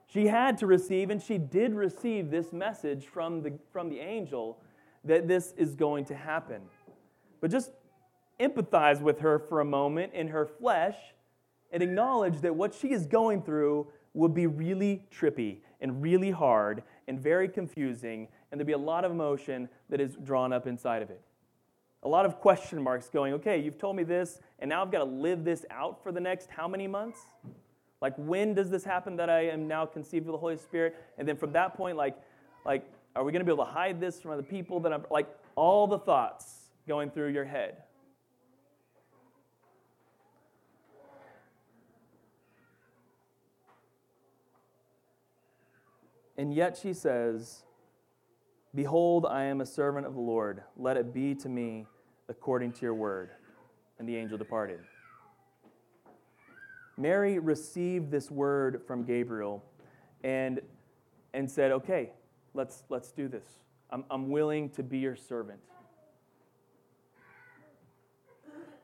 She 0.06 0.28
had 0.28 0.58
to 0.60 0.66
receive, 0.66 1.10
and 1.10 1.22
she 1.22 1.38
did 1.38 1.74
receive 1.74 2.32
this 2.32 2.54
message 2.54 3.06
from 3.08 3.42
the, 3.42 3.60
from 3.74 3.90
the 3.90 4.00
angel 4.00 4.62
that 5.04 5.28
this 5.28 5.54
is 5.58 5.76
going 5.76 6.06
to 6.06 6.16
happen. 6.16 6.62
But 7.42 7.52
just 7.52 7.72
empathize 8.40 9.02
with 9.02 9.20
her 9.20 9.40
for 9.40 9.60
a 9.60 9.66
moment 9.66 10.14
in 10.14 10.30
her 10.30 10.46
flesh 10.46 10.96
and 11.74 11.84
acknowledge 11.84 12.40
that 12.42 12.56
what 12.56 12.74
she 12.74 12.94
is 12.94 13.06
going 13.06 13.42
through 13.42 13.88
will 14.14 14.30
be 14.30 14.48
really 14.48 15.04
trippy 15.12 15.58
and 15.82 16.02
really 16.02 16.32
hard 16.32 16.84
and 17.10 17.20
very 17.20 17.50
confusing, 17.50 18.30
and 18.52 18.60
there'll 18.60 18.68
be 18.68 18.74
a 18.74 18.78
lot 18.78 19.06
of 19.06 19.12
emotion 19.12 19.70
that 19.90 20.00
is 20.00 20.16
drawn 20.24 20.54
up 20.54 20.68
inside 20.68 21.02
of 21.02 21.10
it. 21.10 21.22
A 22.04 22.08
lot 22.08 22.26
of 22.26 22.40
question 22.40 22.82
marks 22.82 23.10
going, 23.10 23.34
okay, 23.34 23.58
you've 23.58 23.78
told 23.78 23.96
me 23.96 24.04
this, 24.04 24.40
and 24.60 24.70
now 24.70 24.82
I've 24.82 24.92
got 24.92 25.00
to 25.00 25.06
live 25.06 25.44
this 25.44 25.66
out 25.70 26.02
for 26.04 26.12
the 26.12 26.20
next 26.20 26.50
how 26.50 26.68
many 26.68 26.88
months? 26.88 27.20
Like, 28.02 28.14
when 28.18 28.54
does 28.54 28.70
this 28.70 28.84
happen 28.84 29.16
that 29.18 29.30
I 29.30 29.48
am 29.48 29.68
now 29.68 29.86
conceived 29.86 30.28
of 30.28 30.32
the 30.32 30.38
Holy 30.38 30.58
Spirit? 30.58 30.96
And 31.18 31.28
then 31.28 31.36
from 31.36 31.52
that 31.54 31.76
point, 31.76 31.98
like, 31.98 32.16
like 32.66 32.88
are 33.16 33.24
we 33.24 33.32
going 33.32 33.40
to 33.40 33.46
be 33.46 33.52
able 33.52 33.66
to 33.66 33.72
hide 33.72 34.00
this 34.00 34.22
from 34.22 34.32
other 34.32 34.44
people? 34.44 34.80
That 34.80 34.94
I'm 34.94 35.06
like 35.10 35.28
all 35.56 35.88
the 35.88 35.98
thoughts 35.98 36.70
going 36.88 37.10
through 37.10 37.30
your 37.30 37.46
head. 37.46 37.78
And 46.38 46.54
yet 46.54 46.78
she 46.78 46.94
says, 46.94 47.64
Behold, 48.76 49.26
I 49.26 49.44
am 49.44 49.62
a 49.62 49.66
servant 49.66 50.06
of 50.06 50.14
the 50.14 50.20
Lord. 50.22 50.64
Let 50.76 50.98
it 50.98 51.14
be 51.14 51.34
to 51.36 51.50
me 51.50 51.86
according 52.30 52.74
to 52.74 52.82
your 52.82 52.94
word. 52.94 53.32
And 54.00 54.08
the 54.08 54.16
angel 54.16 54.38
departed. 54.38 54.80
Mary 56.98 57.40
received 57.40 58.12
this 58.12 58.30
word 58.30 58.82
from 58.86 59.04
Gabriel 59.04 59.64
and, 60.24 60.62
and 61.34 61.50
said, 61.50 61.72
Okay, 61.72 62.12
let's, 62.54 62.84
let's 62.90 63.12
do 63.12 63.28
this. 63.28 63.46
I'm, 63.90 64.04
I'm 64.10 64.30
willing 64.30 64.70
to 64.72 64.84
be 64.84 64.98
your 64.98 65.16
servant. 65.16 65.60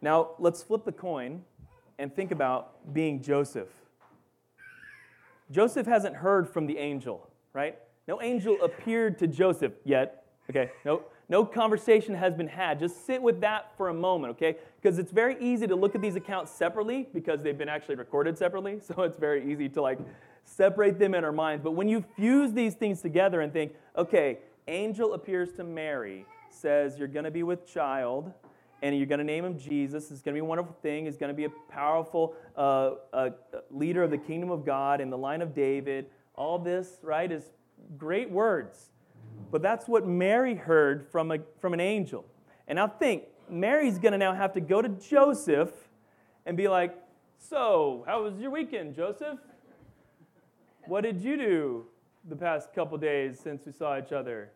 Now, 0.02 0.32
let's 0.38 0.62
flip 0.62 0.86
the 0.86 0.92
coin 0.92 1.44
and 1.98 2.14
think 2.14 2.32
about 2.32 2.94
being 2.94 3.22
Joseph. 3.22 3.70
Joseph 5.52 5.88
hasn't 5.88 6.16
heard 6.16 6.50
from 6.50 6.68
the 6.68 6.78
angel, 6.78 7.30
right? 7.54 7.78
No 8.08 8.22
angel 8.22 8.58
appeared 8.62 9.18
to 9.20 9.28
Joseph 9.28 9.74
yet. 9.86 10.26
Okay, 10.50 10.72
no, 10.84 11.04
no 11.30 11.46
conversation 11.46 12.14
has 12.16 12.34
been 12.34 12.48
had. 12.48 12.80
Just 12.80 13.06
sit 13.06 13.22
with 13.22 13.42
that 13.42 13.72
for 13.78 13.90
a 13.90 13.94
moment, 13.94 14.32
okay? 14.32 14.58
Because 14.82 15.00
it's 15.00 15.12
very 15.12 15.38
easy 15.40 15.68
to 15.68 15.76
look 15.76 15.96
at 15.96 16.02
these 16.02 16.16
accounts 16.16 16.52
separately 16.52 17.08
because 17.14 17.42
they've 17.42 17.58
been 17.58 17.70
actually 17.70 17.96
recorded 17.96 18.38
separately. 18.38 18.80
So 18.88 19.04
it's 19.04 19.18
very 19.18 19.52
easy 19.52 19.70
to 19.70 19.82
like 19.82 20.00
separate 20.44 21.00
them 21.00 21.16
in 21.16 21.24
our 21.24 21.32
minds. 21.32 21.64
But 21.64 21.72
when 21.72 21.88
you 21.88 22.04
fuse 22.16 22.52
these 22.52 22.74
things 22.74 23.02
together 23.02 23.42
and 23.42 23.54
think, 23.54 23.74
okay, 23.98 24.40
angel 24.68 25.14
appears 25.14 25.54
to 25.54 25.64
Mary, 25.64 26.26
says 26.50 27.00
you're 27.00 27.08
going 27.08 27.26
to 27.26 27.32
be 27.32 27.44
with 27.44 27.66
child, 27.66 28.32
and 28.82 28.98
you're 28.98 29.08
going 29.08 29.20
to 29.20 29.26
name 29.26 29.46
him 29.46 29.58
Jesus. 29.58 30.12
It's 30.12 30.22
going 30.22 30.36
to 30.36 30.42
be 30.42 30.46
a 30.46 30.46
wonderful 30.46 30.76
thing. 30.82 31.06
He's 31.06 31.16
going 31.16 31.30
to 31.30 31.34
be 31.34 31.46
a 31.46 31.50
powerful 31.72 32.36
uh, 32.58 32.92
uh, 33.14 33.30
leader 33.72 34.04
of 34.04 34.12
the 34.12 34.18
kingdom 34.18 34.52
of 34.52 34.66
God 34.66 35.00
in 35.00 35.10
the 35.10 35.18
line 35.18 35.42
of 35.42 35.56
David. 35.56 36.08
All 36.36 36.60
this, 36.60 37.00
right, 37.02 37.32
is 37.32 37.44
great 37.98 38.30
words. 38.30 38.90
But 39.52 39.62
that's 39.62 39.88
what 39.88 40.08
Mary 40.08 40.56
heard 40.56 41.08
from, 41.12 41.32
a, 41.32 41.40
from 41.60 41.74
an 41.74 41.80
angel. 41.80 42.26
And 42.68 42.78
now 42.78 42.88
think, 42.88 43.24
Mary's 43.50 44.00
going 44.00 44.14
to 44.14 44.18
now 44.18 44.34
have 44.34 44.54
to 44.54 44.62
go 44.62 44.82
to 44.82 44.90
Joseph 44.90 45.72
and 46.46 46.58
be 46.58 46.68
like, 46.68 46.96
So, 47.38 48.04
how 48.08 48.24
was 48.24 48.40
your 48.40 48.52
weekend, 48.52 48.96
Joseph? 48.96 49.40
What 50.86 51.02
did 51.02 51.22
you 51.22 51.38
do 51.38 51.86
the 52.28 52.36
past 52.36 52.74
couple 52.74 52.98
days 52.98 53.40
since 53.40 53.66
we 53.66 53.72
saw 53.72 53.98
each 53.98 54.12
other? 54.12 54.52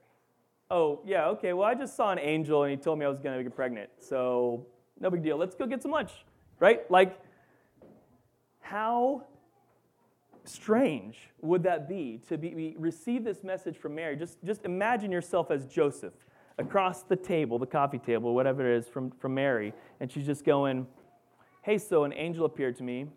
Oh, 0.70 1.00
yeah, 1.06 1.28
okay, 1.28 1.54
well, 1.54 1.68
I 1.68 1.76
just 1.76 1.96
saw 1.96 2.12
an 2.12 2.20
angel 2.20 2.64
and 2.64 2.72
he 2.72 2.78
told 2.78 3.00
me 3.00 3.06
I 3.06 3.10
was 3.10 3.20
going 3.20 3.38
to 3.38 3.44
get 3.44 3.56
pregnant. 3.56 3.90
So, 4.00 4.66
no 5.00 5.10
big 5.10 5.24
deal. 5.24 5.38
Let's 5.38 5.56
go 5.56 5.66
get 5.66 5.82
some 5.82 5.92
lunch, 5.92 6.12
right? 6.60 6.90
Like, 6.92 7.18
how 8.60 9.24
strange 10.50 11.18
would 11.42 11.63
that 11.63 11.88
be 11.88 12.22
to 12.27 12.38
be, 12.38 12.50
be, 12.50 12.75
receive 12.77 13.24
this 13.24 13.44
message 13.44 13.77
from 13.77 13.96
Mary? 13.96 14.16
Just, 14.16 14.38
just 14.44 14.66
imagine 14.66 15.12
yourself 15.12 15.51
as 15.51 15.66
Joseph 15.66 16.13
across 16.58 17.04
the 17.04 17.16
table, 17.16 17.60
the 17.60 17.66
coffee 17.66 18.00
table, 18.00 18.34
whatever 18.34 18.70
it 18.70 18.77
is, 18.77 18.88
from, 18.88 19.12
from 19.12 19.34
Mary, 19.34 19.74
and 20.00 20.12
she's 20.12 20.25
just 20.25 20.44
going, 20.44 20.88
Hey, 21.62 21.77
so 21.77 22.06
an 22.06 22.13
angel 22.13 22.46
appeared 22.46 22.77
to 22.77 22.84
me. 22.84 23.08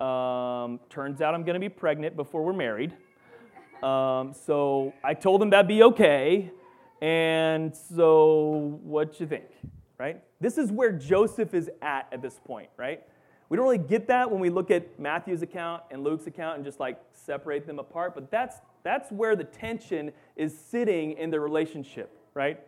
Um, 0.00 0.78
turns 0.88 1.20
out 1.20 1.34
I'm 1.34 1.42
going 1.42 1.54
to 1.54 1.60
be 1.60 1.68
pregnant 1.68 2.14
before 2.14 2.44
we're 2.44 2.52
married. 2.52 2.94
Um, 3.82 4.32
so 4.32 4.92
I 5.02 5.14
told 5.14 5.42
him 5.42 5.50
that'd 5.50 5.66
be 5.66 5.82
okay. 5.82 6.52
And 7.00 7.76
so 7.76 8.78
what 8.82 9.18
you 9.20 9.26
think, 9.26 9.46
right? 9.98 10.22
This 10.40 10.58
is 10.58 10.70
where 10.70 10.92
Joseph 10.92 11.54
is 11.54 11.70
at 11.82 12.08
at 12.12 12.22
this 12.22 12.38
point, 12.44 12.68
right? 12.76 13.02
We 13.48 13.56
don't 13.56 13.64
really 13.64 13.78
get 13.78 14.08
that 14.08 14.30
when 14.30 14.40
we 14.40 14.50
look 14.50 14.70
at 14.70 14.98
Matthew's 15.00 15.42
account 15.42 15.82
and 15.90 16.04
Luke's 16.04 16.26
account 16.26 16.56
and 16.56 16.64
just 16.64 16.78
like 16.78 17.00
separate 17.12 17.66
them 17.66 17.78
apart, 17.78 18.14
but 18.14 18.30
that's, 18.30 18.56
that's 18.82 19.10
where 19.10 19.36
the 19.36 19.44
tension 19.44 20.12
is 20.36 20.56
sitting 20.56 21.12
in 21.12 21.30
the 21.30 21.40
relationship, 21.40 22.14
right? 22.34 22.60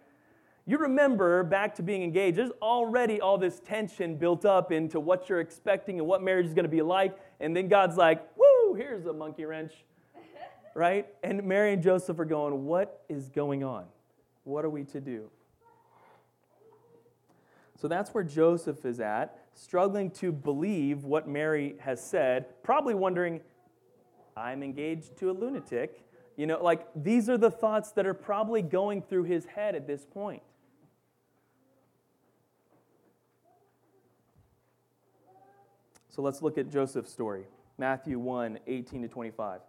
You 0.66 0.78
remember 0.78 1.42
back 1.42 1.74
to 1.76 1.82
being 1.82 2.02
engaged, 2.02 2.38
there's 2.38 2.52
already 2.62 3.20
all 3.20 3.36
this 3.36 3.60
tension 3.60 4.16
built 4.16 4.46
up 4.46 4.72
into 4.72 5.00
what 5.00 5.28
you're 5.28 5.40
expecting 5.40 5.98
and 5.98 6.06
what 6.06 6.22
marriage 6.22 6.46
is 6.46 6.54
going 6.54 6.64
to 6.64 6.70
be 6.70 6.82
like, 6.82 7.18
and 7.40 7.54
then 7.54 7.68
God's 7.68 7.96
like, 7.96 8.24
woo, 8.36 8.74
here's 8.74 9.04
a 9.04 9.12
monkey 9.12 9.44
wrench, 9.44 9.72
right? 10.74 11.06
And 11.22 11.42
Mary 11.44 11.74
and 11.74 11.82
Joseph 11.82 12.18
are 12.18 12.24
going, 12.24 12.64
what 12.64 13.04
is 13.08 13.28
going 13.28 13.64
on? 13.64 13.84
What 14.44 14.64
are 14.64 14.70
we 14.70 14.84
to 14.84 15.00
do? 15.00 15.30
So 17.80 17.88
that's 17.88 18.12
where 18.14 18.24
Joseph 18.24 18.84
is 18.84 19.00
at 19.00 19.38
struggling 19.60 20.10
to 20.10 20.32
believe 20.32 21.04
what 21.04 21.28
Mary 21.28 21.74
has 21.80 22.02
said, 22.02 22.46
probably 22.62 22.94
wondering, 22.94 23.40
I'm 24.34 24.62
engaged 24.62 25.18
to 25.18 25.30
a 25.30 25.32
lunatic. 25.32 26.02
You 26.36 26.46
know, 26.46 26.62
like 26.62 26.86
these 26.96 27.28
are 27.28 27.36
the 27.36 27.50
thoughts 27.50 27.92
that 27.92 28.06
are 28.06 28.14
probably 28.14 28.62
going 28.62 29.02
through 29.02 29.24
his 29.24 29.44
head 29.44 29.74
at 29.74 29.86
this 29.86 30.06
point. 30.06 30.42
So 36.08 36.22
let's 36.22 36.40
look 36.40 36.56
at 36.56 36.70
Joseph's 36.70 37.12
story. 37.12 37.44
Matthew 37.76 38.18
1 38.18 38.60
18 38.66 39.02
to 39.02 39.08
25. 39.08 39.60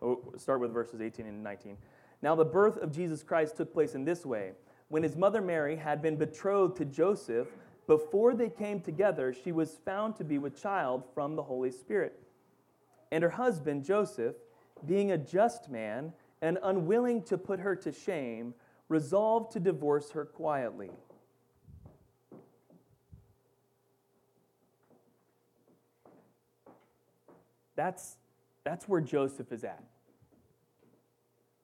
Oh, 0.00 0.32
start 0.38 0.60
with 0.60 0.72
verses 0.72 1.02
18 1.02 1.26
and 1.26 1.42
19. 1.42 1.76
Now, 2.22 2.34
the 2.34 2.44
birth 2.44 2.78
of 2.78 2.90
Jesus 2.90 3.22
Christ 3.22 3.56
took 3.56 3.72
place 3.72 3.94
in 3.94 4.04
this 4.04 4.24
way. 4.24 4.52
When 4.88 5.02
his 5.02 5.16
mother 5.16 5.42
Mary 5.42 5.76
had 5.76 6.00
been 6.00 6.16
betrothed 6.16 6.76
to 6.78 6.84
Joseph, 6.84 7.48
before 7.88 8.34
they 8.34 8.50
came 8.50 8.80
together, 8.80 9.32
she 9.32 9.50
was 9.50 9.78
found 9.82 10.14
to 10.16 10.24
be 10.24 10.36
with 10.36 10.60
child 10.60 11.04
from 11.14 11.34
the 11.34 11.42
Holy 11.42 11.70
Spirit. 11.70 12.20
And 13.10 13.24
her 13.24 13.30
husband, 13.30 13.82
Joseph, 13.82 14.36
being 14.86 15.10
a 15.10 15.18
just 15.18 15.70
man 15.70 16.12
and 16.42 16.58
unwilling 16.62 17.22
to 17.22 17.38
put 17.38 17.58
her 17.60 17.74
to 17.76 17.90
shame, 17.90 18.52
resolved 18.90 19.52
to 19.52 19.60
divorce 19.60 20.10
her 20.10 20.26
quietly. 20.26 20.90
That's, 27.74 28.16
that's 28.64 28.86
where 28.86 29.00
Joseph 29.00 29.50
is 29.50 29.64
at. 29.64 29.82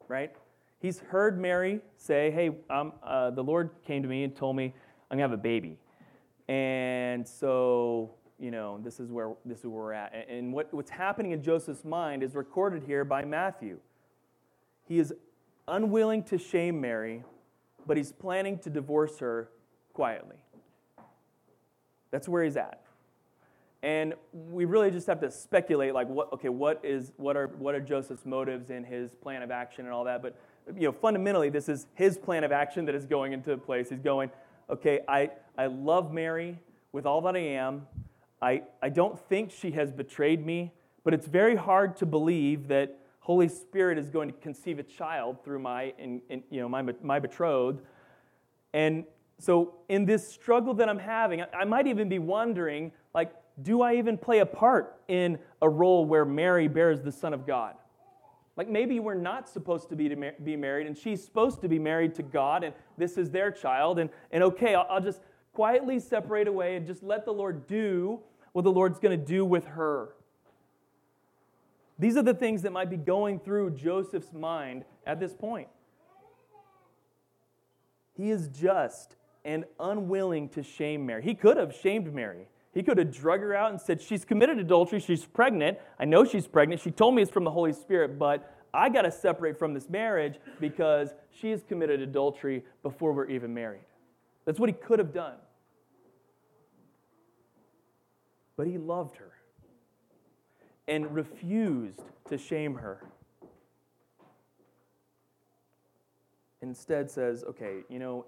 Right? 0.08 0.34
He's 0.80 1.00
heard 1.00 1.38
Mary 1.38 1.80
say, 1.98 2.30
Hey, 2.30 2.50
um, 2.70 2.94
uh, 3.02 3.30
the 3.30 3.44
Lord 3.44 3.70
came 3.86 4.02
to 4.02 4.08
me 4.08 4.24
and 4.24 4.34
told 4.34 4.56
me 4.56 4.72
I'm 5.10 5.18
going 5.18 5.28
to 5.28 5.30
have 5.30 5.38
a 5.38 5.42
baby. 5.42 5.78
And 6.48 7.26
so, 7.26 8.10
you 8.38 8.50
know, 8.50 8.78
this 8.82 9.00
is 9.00 9.10
where, 9.10 9.32
this 9.44 9.60
is 9.60 9.66
where 9.66 9.82
we're 9.82 9.92
at. 9.92 10.26
And 10.28 10.52
what, 10.52 10.72
what's 10.74 10.90
happening 10.90 11.32
in 11.32 11.42
Joseph's 11.42 11.84
mind 11.84 12.22
is 12.22 12.34
recorded 12.34 12.82
here 12.82 13.04
by 13.04 13.24
Matthew. 13.24 13.78
He 14.86 14.98
is 14.98 15.14
unwilling 15.66 16.22
to 16.24 16.38
shame 16.38 16.80
Mary, 16.80 17.24
but 17.86 17.96
he's 17.96 18.12
planning 18.12 18.58
to 18.58 18.70
divorce 18.70 19.18
her 19.18 19.48
quietly. 19.94 20.36
That's 22.10 22.28
where 22.28 22.44
he's 22.44 22.56
at. 22.56 22.80
And 23.82 24.14
we 24.32 24.64
really 24.64 24.90
just 24.90 25.06
have 25.08 25.20
to 25.20 25.30
speculate, 25.30 25.92
like, 25.92 26.08
what, 26.08 26.32
okay, 26.32 26.48
what, 26.48 26.80
is, 26.82 27.12
what, 27.16 27.36
are, 27.36 27.48
what 27.48 27.74
are 27.74 27.80
Joseph's 27.80 28.24
motives 28.24 28.70
in 28.70 28.82
his 28.82 29.14
plan 29.14 29.42
of 29.42 29.50
action 29.50 29.84
and 29.84 29.92
all 29.92 30.04
that. 30.04 30.22
But, 30.22 30.36
you 30.74 30.86
know, 30.88 30.92
fundamentally, 30.92 31.50
this 31.50 31.68
is 31.68 31.86
his 31.94 32.16
plan 32.16 32.44
of 32.44 32.52
action 32.52 32.86
that 32.86 32.94
is 32.94 33.04
going 33.04 33.34
into 33.34 33.56
place. 33.58 33.90
He's 33.90 34.00
going, 34.00 34.30
okay, 34.70 35.00
I, 35.06 35.30
I 35.56 35.66
love 35.66 36.12
Mary 36.12 36.58
with 36.92 37.06
all 37.06 37.20
that 37.22 37.36
I 37.36 37.40
am. 37.40 37.86
I, 38.42 38.62
I 38.82 38.88
don't 38.88 39.18
think 39.28 39.50
she 39.50 39.70
has 39.72 39.92
betrayed 39.92 40.44
me, 40.44 40.72
but 41.04 41.14
it's 41.14 41.26
very 41.26 41.56
hard 41.56 41.96
to 41.98 42.06
believe 42.06 42.68
that 42.68 42.98
Holy 43.20 43.48
Spirit 43.48 43.96
is 43.96 44.10
going 44.10 44.28
to 44.28 44.34
conceive 44.34 44.78
a 44.78 44.82
child 44.82 45.42
through 45.44 45.60
my, 45.60 45.94
in, 45.98 46.20
in, 46.28 46.42
you 46.50 46.60
know, 46.60 46.68
my, 46.68 46.82
my 47.02 47.18
betrothed. 47.18 47.80
And 48.72 49.04
so 49.38 49.76
in 49.88 50.04
this 50.04 50.28
struggle 50.28 50.74
that 50.74 50.88
I'm 50.88 50.98
having, 50.98 51.40
I, 51.40 51.46
I 51.60 51.64
might 51.64 51.86
even 51.86 52.08
be 52.08 52.18
wondering, 52.18 52.92
like, 53.14 53.32
do 53.62 53.82
I 53.82 53.94
even 53.94 54.18
play 54.18 54.40
a 54.40 54.46
part 54.46 55.00
in 55.08 55.38
a 55.62 55.68
role 55.68 56.04
where 56.04 56.24
Mary 56.24 56.68
bears 56.68 57.00
the 57.00 57.12
Son 57.12 57.32
of 57.32 57.46
God? 57.46 57.76
Like 58.56 58.68
maybe 58.68 59.00
we're 59.00 59.14
not 59.14 59.48
supposed 59.48 59.88
to 59.88 59.96
be, 59.96 60.08
to 60.08 60.32
be 60.42 60.56
married, 60.56 60.86
and 60.86 60.96
she's 60.96 61.24
supposed 61.24 61.60
to 61.62 61.68
be 61.68 61.78
married 61.78 62.14
to 62.16 62.22
God, 62.22 62.62
and 62.62 62.74
this 62.98 63.16
is 63.16 63.30
their 63.30 63.50
child, 63.50 63.98
and, 63.98 64.10
and 64.30 64.44
okay, 64.44 64.74
I'll, 64.74 64.86
I'll 64.88 65.00
just 65.00 65.20
quietly 65.54 65.98
separate 66.00 66.48
away 66.48 66.76
and 66.76 66.86
just 66.86 67.02
let 67.02 67.24
the 67.24 67.32
Lord 67.32 67.66
do 67.66 68.20
what 68.52 68.62
the 68.62 68.72
Lord's 68.72 68.98
going 68.98 69.18
to 69.18 69.24
do 69.24 69.44
with 69.44 69.64
her. 69.66 70.10
These 71.98 72.16
are 72.16 72.22
the 72.22 72.34
things 72.34 72.62
that 72.62 72.72
might 72.72 72.90
be 72.90 72.96
going 72.96 73.38
through 73.38 73.70
Joseph's 73.70 74.32
mind 74.32 74.84
at 75.06 75.20
this 75.20 75.32
point. 75.32 75.68
He 78.16 78.30
is 78.30 78.48
just 78.48 79.16
and 79.44 79.64
unwilling 79.78 80.48
to 80.50 80.62
shame 80.62 81.04
Mary. 81.06 81.22
He 81.22 81.34
could 81.34 81.56
have 81.56 81.74
shamed 81.74 82.12
Mary. 82.12 82.48
He 82.72 82.82
could 82.82 82.98
have 82.98 83.12
drug 83.12 83.40
her 83.40 83.54
out 83.54 83.70
and 83.70 83.80
said, 83.80 84.00
She's 84.00 84.24
committed 84.24 84.58
adultery. 84.58 84.98
She's 84.98 85.24
pregnant. 85.24 85.78
I 85.98 86.04
know 86.04 86.24
she's 86.24 86.46
pregnant. 86.46 86.80
She 86.80 86.90
told 86.90 87.14
me 87.14 87.22
it's 87.22 87.30
from 87.30 87.44
the 87.44 87.50
Holy 87.50 87.72
Spirit, 87.72 88.18
but 88.18 88.52
I 88.72 88.88
got 88.88 89.02
to 89.02 89.12
separate 89.12 89.58
from 89.58 89.74
this 89.74 89.88
marriage 89.88 90.36
because 90.60 91.10
she 91.30 91.50
has 91.50 91.62
committed 91.62 92.00
adultery 92.00 92.64
before 92.82 93.12
we're 93.12 93.28
even 93.28 93.54
married. 93.54 93.84
That's 94.44 94.58
what 94.58 94.68
he 94.68 94.74
could 94.74 94.98
have 94.98 95.12
done. 95.12 95.36
But 98.56 98.66
he 98.66 98.78
loved 98.78 99.16
her 99.16 99.32
and 100.86 101.14
refused 101.14 102.02
to 102.28 102.38
shame 102.38 102.74
her. 102.74 103.02
instead 106.64 107.10
says, 107.10 107.44
okay, 107.44 107.80
you 107.88 107.98
know, 107.98 108.24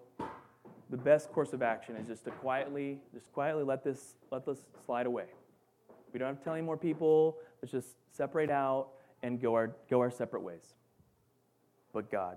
the 0.91 0.97
best 0.97 1.33
course 1.33 1.53
of 1.53 1.63
action 1.63 1.97
is 1.97 2.07
just 2.07 2.25
to 2.25 2.31
quietly, 2.31 3.01
just 3.13 3.33
quietly 3.33 3.65
let 3.65 3.83
this, 3.83 4.15
let 4.31 4.45
this 4.45 4.59
slide 4.85 5.07
away. 5.07 5.25
We 6.13 6.19
don't 6.19 6.29
have 6.29 6.39
to 6.39 6.45
tell 6.45 6.53
any 6.53 6.63
more 6.63 6.77
people. 6.77 7.39
Let's 7.61 7.73
just 7.73 7.97
separate 8.13 8.51
out 8.51 8.89
and 9.23 9.41
go 9.41 9.55
our, 9.55 9.75
go 9.91 10.01
our 10.01 10.11
separate 10.11 10.43
ways. 10.43 10.75
But 11.93 12.11
God. 12.11 12.37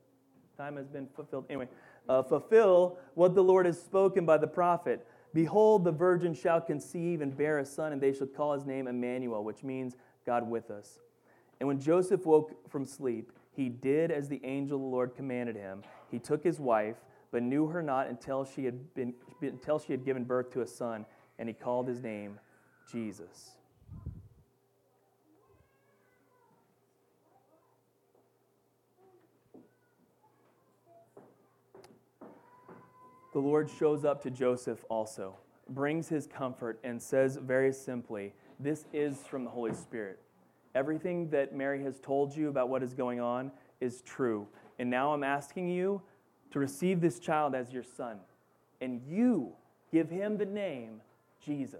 time 0.61 0.77
has 0.77 0.87
been 0.87 1.07
fulfilled. 1.15 1.45
Anyway, 1.49 1.67
uh, 2.07 2.21
fulfill 2.21 2.97
what 3.15 3.33
the 3.33 3.43
Lord 3.43 3.65
has 3.65 3.81
spoken 3.81 4.25
by 4.25 4.37
the 4.37 4.47
prophet. 4.47 5.07
Behold, 5.33 5.83
the 5.83 5.91
virgin 5.91 6.35
shall 6.35 6.61
conceive 6.61 7.21
and 7.21 7.35
bear 7.35 7.57
a 7.59 7.65
son, 7.65 7.93
and 7.93 8.01
they 8.01 8.13
shall 8.13 8.27
call 8.27 8.53
his 8.53 8.65
name 8.65 8.87
Emmanuel, 8.87 9.43
which 9.43 9.63
means 9.63 9.95
God 10.25 10.47
with 10.47 10.69
us. 10.69 10.99
And 11.59 11.67
when 11.67 11.79
Joseph 11.79 12.25
woke 12.25 12.69
from 12.69 12.85
sleep, 12.85 13.31
he 13.53 13.69
did 13.69 14.11
as 14.11 14.29
the 14.29 14.39
angel 14.43 14.77
of 14.77 14.81
the 14.83 14.87
Lord 14.87 15.15
commanded 15.15 15.55
him. 15.55 15.83
He 16.09 16.19
took 16.19 16.43
his 16.43 16.59
wife, 16.59 16.97
but 17.31 17.41
knew 17.41 17.67
her 17.67 17.81
not 17.81 18.07
until 18.07 18.45
she 18.45 18.65
had, 18.65 18.93
been, 18.93 19.13
until 19.41 19.79
she 19.79 19.93
had 19.93 20.05
given 20.05 20.23
birth 20.23 20.51
to 20.51 20.61
a 20.61 20.67
son, 20.67 21.05
and 21.39 21.49
he 21.49 21.53
called 21.53 21.87
his 21.87 22.03
name 22.03 22.39
Jesus. 22.91 23.51
The 33.33 33.39
Lord 33.39 33.69
shows 33.69 34.03
up 34.03 34.21
to 34.23 34.29
Joseph 34.29 34.83
also, 34.89 35.35
brings 35.69 36.09
his 36.09 36.27
comfort, 36.27 36.79
and 36.83 37.01
says 37.01 37.37
very 37.37 37.71
simply, 37.71 38.33
This 38.59 38.85
is 38.91 39.17
from 39.19 39.45
the 39.45 39.49
Holy 39.49 39.73
Spirit. 39.73 40.19
Everything 40.75 41.29
that 41.29 41.55
Mary 41.55 41.81
has 41.83 41.99
told 41.99 42.35
you 42.35 42.49
about 42.49 42.69
what 42.69 42.83
is 42.83 42.93
going 42.93 43.19
on 43.19 43.51
is 43.79 44.01
true. 44.01 44.47
And 44.79 44.89
now 44.89 45.13
I'm 45.13 45.23
asking 45.23 45.69
you 45.69 46.01
to 46.51 46.59
receive 46.59 47.01
this 47.01 47.19
child 47.19 47.55
as 47.55 47.71
your 47.71 47.83
son. 47.83 48.17
And 48.81 49.01
you 49.07 49.53
give 49.91 50.09
him 50.09 50.37
the 50.37 50.45
name 50.45 51.01
Jesus. 51.43 51.79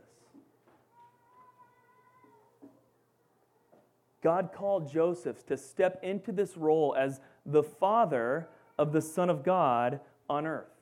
God 4.22 4.52
called 4.54 4.92
Joseph 4.92 5.46
to 5.48 5.58
step 5.58 6.00
into 6.04 6.32
this 6.32 6.56
role 6.56 6.96
as 6.98 7.20
the 7.46 7.64
father 7.64 8.48
of 8.78 8.94
the 8.94 9.02
Son 9.02 9.30
of 9.30 9.44
God 9.44 10.00
on 10.30 10.46
earth. 10.46 10.81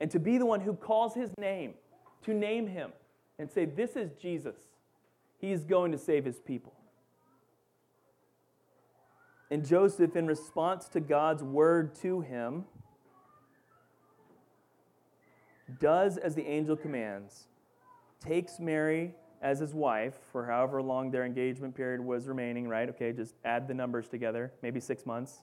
And 0.00 0.10
to 0.10 0.18
be 0.18 0.38
the 0.38 0.46
one 0.46 0.60
who 0.60 0.74
calls 0.74 1.14
his 1.14 1.30
name, 1.38 1.74
to 2.24 2.32
name 2.32 2.66
him, 2.66 2.92
and 3.38 3.50
say, 3.50 3.64
This 3.64 3.96
is 3.96 4.12
Jesus. 4.20 4.56
He 5.38 5.52
is 5.52 5.64
going 5.64 5.92
to 5.92 5.98
save 5.98 6.24
his 6.24 6.40
people. 6.40 6.72
And 9.50 9.64
Joseph, 9.64 10.14
in 10.16 10.26
response 10.26 10.88
to 10.88 11.00
God's 11.00 11.42
word 11.42 11.94
to 11.96 12.20
him, 12.20 12.64
does 15.80 16.16
as 16.16 16.34
the 16.34 16.46
angel 16.46 16.76
commands, 16.76 17.46
takes 18.20 18.58
Mary 18.58 19.14
as 19.40 19.60
his 19.60 19.72
wife 19.74 20.14
for 20.32 20.46
however 20.46 20.82
long 20.82 21.10
their 21.10 21.24
engagement 21.24 21.74
period 21.74 22.00
was 22.00 22.26
remaining, 22.26 22.68
right? 22.68 22.88
Okay, 22.88 23.12
just 23.12 23.34
add 23.44 23.68
the 23.68 23.74
numbers 23.74 24.08
together, 24.08 24.52
maybe 24.62 24.80
six 24.80 25.06
months. 25.06 25.42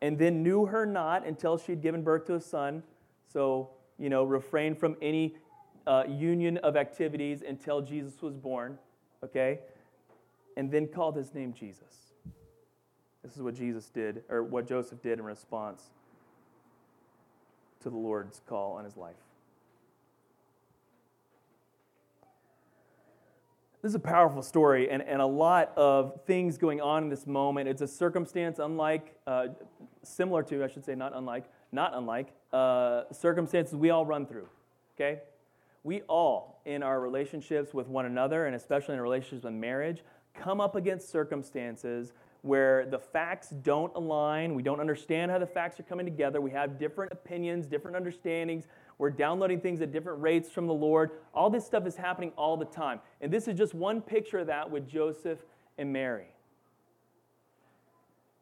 And 0.00 0.18
then 0.18 0.42
knew 0.42 0.66
her 0.66 0.84
not 0.84 1.26
until 1.26 1.56
she'd 1.56 1.80
given 1.80 2.02
birth 2.02 2.26
to 2.26 2.34
a 2.34 2.40
son. 2.40 2.82
So, 3.32 3.70
you 3.98 4.08
know, 4.08 4.24
refrain 4.24 4.74
from 4.74 4.96
any 5.00 5.36
uh, 5.86 6.04
union 6.08 6.58
of 6.58 6.76
activities 6.76 7.42
until 7.46 7.80
Jesus 7.80 8.20
was 8.20 8.36
born, 8.36 8.78
okay? 9.24 9.60
And 10.56 10.70
then 10.70 10.86
called 10.86 11.16
his 11.16 11.34
name 11.34 11.52
Jesus. 11.52 12.12
This 13.22 13.36
is 13.36 13.42
what 13.42 13.54
Jesus 13.54 13.88
did, 13.88 14.24
or 14.28 14.42
what 14.42 14.68
Joseph 14.68 15.00
did 15.02 15.18
in 15.18 15.24
response 15.24 15.90
to 17.82 17.90
the 17.90 17.96
Lord's 17.96 18.40
call 18.46 18.72
on 18.72 18.84
his 18.84 18.96
life. 18.96 19.14
This 23.82 23.90
is 23.90 23.96
a 23.96 23.98
powerful 23.98 24.42
story 24.42 24.90
and, 24.90 25.02
and 25.02 25.20
a 25.20 25.26
lot 25.26 25.72
of 25.76 26.20
things 26.24 26.56
going 26.56 26.80
on 26.80 27.02
in 27.02 27.08
this 27.08 27.26
moment. 27.26 27.68
It's 27.68 27.82
a 27.82 27.88
circumstance 27.88 28.60
unlike, 28.60 29.16
uh, 29.26 29.48
similar 30.04 30.44
to, 30.44 30.62
I 30.62 30.68
should 30.68 30.84
say, 30.84 30.94
not 30.94 31.16
unlike, 31.16 31.46
not 31.72 31.92
unlike, 31.92 32.28
uh, 32.52 33.02
circumstances 33.10 33.74
we 33.74 33.90
all 33.90 34.06
run 34.06 34.24
through, 34.24 34.46
okay? 34.94 35.22
We 35.82 36.02
all, 36.02 36.60
in 36.64 36.84
our 36.84 37.00
relationships 37.00 37.74
with 37.74 37.88
one 37.88 38.06
another, 38.06 38.46
and 38.46 38.54
especially 38.54 38.94
in 38.94 39.00
relationships 39.00 39.42
with 39.42 39.52
marriage, 39.54 40.04
come 40.32 40.60
up 40.60 40.76
against 40.76 41.10
circumstances 41.10 42.12
where 42.42 42.86
the 42.86 43.00
facts 43.00 43.48
don't 43.48 43.92
align. 43.96 44.54
We 44.54 44.62
don't 44.62 44.80
understand 44.80 45.32
how 45.32 45.40
the 45.40 45.46
facts 45.46 45.80
are 45.80 45.84
coming 45.84 46.06
together. 46.06 46.40
We 46.40 46.52
have 46.52 46.78
different 46.78 47.10
opinions, 47.10 47.66
different 47.66 47.96
understandings. 47.96 48.68
We're 48.98 49.10
downloading 49.10 49.60
things 49.60 49.80
at 49.80 49.92
different 49.92 50.20
rates 50.20 50.50
from 50.50 50.66
the 50.66 50.74
Lord. 50.74 51.10
All 51.34 51.50
this 51.50 51.66
stuff 51.66 51.86
is 51.86 51.96
happening 51.96 52.32
all 52.36 52.56
the 52.56 52.64
time. 52.64 53.00
And 53.20 53.32
this 53.32 53.48
is 53.48 53.56
just 53.56 53.74
one 53.74 54.00
picture 54.00 54.38
of 54.38 54.46
that 54.48 54.70
with 54.70 54.88
Joseph 54.88 55.38
and 55.78 55.92
Mary. 55.92 56.26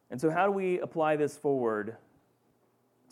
And 0.09 0.19
so, 0.19 0.29
how 0.29 0.45
do 0.45 0.51
we 0.51 0.79
apply 0.79 1.15
this 1.15 1.37
forward 1.37 1.95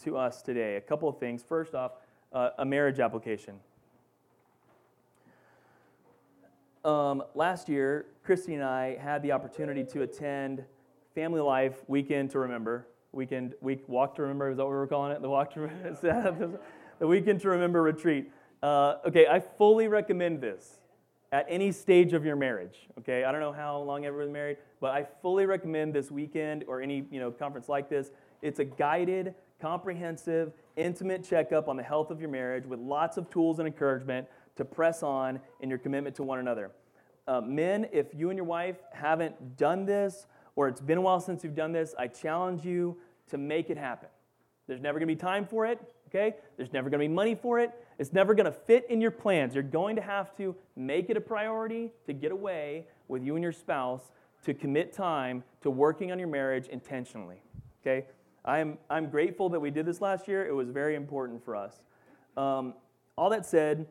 to 0.03 0.17
us 0.17 0.41
today? 0.41 0.75
A 0.75 0.81
couple 0.81 1.07
of 1.07 1.17
things. 1.17 1.41
First 1.41 1.73
off, 1.73 1.93
uh, 2.33 2.49
a 2.57 2.65
marriage 2.65 2.99
application. 2.99 3.55
Um, 6.83 7.23
last 7.35 7.67
year, 7.67 8.05
Christy 8.23 8.53
and 8.53 8.63
I 8.63 8.95
had 8.97 9.21
the 9.21 9.31
opportunity 9.31 9.83
to 9.85 10.03
attend 10.03 10.63
Family 11.15 11.41
Life 11.41 11.83
Weekend 11.87 12.31
to 12.31 12.39
Remember. 12.39 12.87
Weekend, 13.11 13.55
week, 13.61 13.83
Walk 13.87 14.15
to 14.15 14.21
Remember, 14.21 14.51
is 14.51 14.57
that 14.57 14.63
what 14.63 14.69
we 14.69 14.77
were 14.77 14.87
calling 14.87 15.11
it? 15.11 15.21
The 15.21 15.29
Walk 15.29 15.53
to 15.53 15.61
Remember? 15.61 16.59
the 16.99 17.07
Weekend 17.07 17.39
to 17.41 17.49
Remember 17.49 17.81
retreat. 17.81 18.29
Uh, 18.61 18.95
okay, 19.07 19.25
I 19.25 19.39
fully 19.39 19.87
recommend 19.87 20.41
this 20.41 20.79
at 21.31 21.45
any 21.49 21.71
stage 21.71 22.13
of 22.13 22.25
your 22.25 22.35
marriage. 22.35 22.87
Okay, 22.99 23.23
I 23.23 23.31
don't 23.31 23.39
know 23.39 23.53
how 23.53 23.79
long 23.79 24.05
everyone's 24.05 24.33
married, 24.33 24.57
but 24.81 24.91
I 24.91 25.07
fully 25.21 25.45
recommend 25.45 25.93
this 25.93 26.11
weekend 26.11 26.65
or 26.67 26.81
any 26.81 27.05
you 27.09 27.19
know 27.19 27.31
conference 27.31 27.69
like 27.69 27.89
this. 27.89 28.11
It's 28.41 28.59
a 28.59 28.65
guided, 28.65 29.33
comprehensive, 29.61 30.51
intimate 30.75 31.23
checkup 31.23 31.69
on 31.69 31.77
the 31.77 31.83
health 31.83 32.11
of 32.11 32.19
your 32.19 32.29
marriage 32.29 32.65
with 32.65 32.79
lots 32.79 33.17
of 33.17 33.29
tools 33.29 33.59
and 33.59 33.67
encouragement 33.67 34.27
to 34.57 34.65
press 34.65 35.01
on 35.01 35.39
in 35.61 35.69
your 35.69 35.79
commitment 35.79 36.15
to 36.17 36.23
one 36.23 36.39
another. 36.39 36.71
Uh, 37.27 37.39
men, 37.39 37.87
if 37.93 38.07
you 38.13 38.29
and 38.29 38.37
your 38.37 38.45
wife 38.45 38.77
haven't 38.91 39.55
done 39.55 39.85
this, 39.85 40.25
or 40.55 40.67
it's 40.67 40.81
been 40.81 40.97
a 40.97 41.01
while 41.01 41.21
since 41.21 41.43
you've 41.43 41.55
done 41.55 41.71
this, 41.71 41.95
I 41.97 42.07
challenge 42.07 42.65
you 42.65 42.97
to 43.29 43.37
make 43.37 43.69
it 43.69 43.77
happen. 43.77 44.09
There's 44.67 44.81
never 44.81 44.99
going 44.99 45.07
to 45.07 45.15
be 45.15 45.19
time 45.19 45.45
for 45.47 45.65
it, 45.65 45.79
okay? 46.09 46.35
There's 46.57 46.73
never 46.73 46.89
going 46.89 46.99
to 46.99 47.07
be 47.07 47.13
money 47.13 47.35
for 47.35 47.59
it. 47.59 47.71
It's 47.97 48.13
never 48.13 48.33
going 48.33 48.45
to 48.45 48.51
fit 48.51 48.85
in 48.89 48.99
your 49.01 49.11
plans. 49.11 49.53
You're 49.53 49.63
going 49.63 49.95
to 49.95 50.01
have 50.01 50.35
to 50.37 50.55
make 50.75 51.09
it 51.09 51.17
a 51.17 51.21
priority 51.21 51.91
to 52.05 52.13
get 52.13 52.31
away 52.31 52.85
with 53.07 53.23
you 53.23 53.35
and 53.35 53.43
your 53.43 53.51
spouse 53.51 54.11
to 54.43 54.53
commit 54.53 54.93
time 54.93 55.43
to 55.61 55.69
working 55.69 56.11
on 56.11 56.19
your 56.19 56.27
marriage 56.27 56.67
intentionally, 56.67 57.41
okay? 57.81 58.07
I'm, 58.45 58.77
I'm 58.89 59.09
grateful 59.09 59.49
that 59.49 59.59
we 59.59 59.69
did 59.69 59.85
this 59.85 60.01
last 60.01 60.27
year. 60.27 60.45
It 60.47 60.53
was 60.53 60.69
very 60.69 60.95
important 60.95 61.43
for 61.43 61.55
us. 61.55 61.81
Um, 62.37 62.73
all 63.17 63.29
that 63.31 63.45
said, 63.45 63.85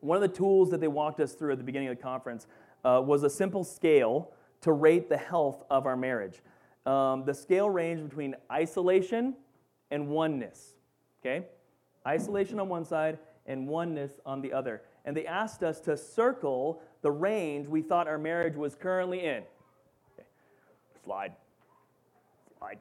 one 0.00 0.16
of 0.16 0.22
the 0.22 0.36
tools 0.36 0.70
that 0.70 0.80
they 0.80 0.88
walked 0.88 1.18
us 1.18 1.32
through 1.32 1.52
at 1.52 1.58
the 1.58 1.64
beginning 1.64 1.88
of 1.88 1.96
the 1.96 2.02
conference 2.02 2.46
uh, 2.84 3.02
was 3.04 3.22
a 3.22 3.30
simple 3.30 3.64
scale 3.64 4.30
to 4.60 4.72
rate 4.72 5.08
the 5.08 5.16
health 5.16 5.64
of 5.70 5.86
our 5.86 5.96
marriage. 5.96 6.40
Um, 6.86 7.24
the 7.24 7.34
scale 7.34 7.68
ranged 7.68 8.08
between 8.08 8.36
isolation 8.52 9.34
and 9.90 10.08
oneness. 10.08 10.73
Okay? 11.24 11.46
Isolation 12.06 12.60
on 12.60 12.68
one 12.68 12.84
side 12.84 13.18
and 13.46 13.66
oneness 13.66 14.12
on 14.26 14.40
the 14.40 14.52
other. 14.52 14.82
And 15.04 15.16
they 15.16 15.26
asked 15.26 15.62
us 15.62 15.80
to 15.80 15.96
circle 15.96 16.82
the 17.02 17.10
range 17.10 17.66
we 17.66 17.82
thought 17.82 18.08
our 18.08 18.18
marriage 18.18 18.56
was 18.56 18.74
currently 18.74 19.24
in. 19.24 19.42
Okay. 20.14 20.26
Slide. 21.04 21.32
Slide. 22.58 22.78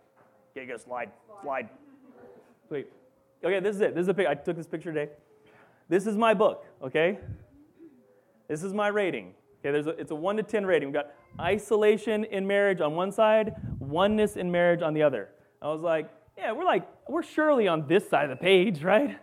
Go 0.55 0.77
slide. 0.77 1.11
Slide. 1.41 1.69
Wait. 2.69 2.87
Okay, 3.43 3.59
this 3.59 3.75
is 3.75 3.81
it. 3.81 3.95
This 3.95 4.03
is 4.03 4.07
a 4.07 4.13
pic. 4.13 4.27
I 4.27 4.35
took 4.35 4.55
this 4.55 4.67
picture 4.67 4.93
today. 4.93 5.11
This 5.89 6.07
is 6.07 6.17
my 6.17 6.33
book, 6.33 6.65
okay? 6.81 7.19
This 8.47 8.63
is 8.63 8.73
my 8.73 8.87
rating. 8.87 9.33
Okay, 9.59 9.71
there's 9.71 9.87
a, 9.87 9.91
it's 9.91 10.11
a 10.11 10.15
1 10.15 10.37
to 10.37 10.43
10 10.43 10.65
rating. 10.65 10.89
We've 10.89 10.93
got 10.93 11.11
isolation 11.39 12.23
in 12.25 12.47
marriage 12.47 12.81
on 12.81 12.95
one 12.95 13.11
side, 13.11 13.55
oneness 13.79 14.37
in 14.37 14.51
marriage 14.51 14.81
on 14.81 14.93
the 14.93 15.03
other. 15.03 15.29
I 15.61 15.67
was 15.67 15.81
like, 15.81 16.09
yeah, 16.37 16.51
we're 16.51 16.65
like, 16.65 16.87
we're 17.07 17.23
surely 17.23 17.67
on 17.67 17.87
this 17.87 18.09
side 18.09 18.29
of 18.29 18.37
the 18.37 18.41
page, 18.41 18.83
right? 18.83 19.17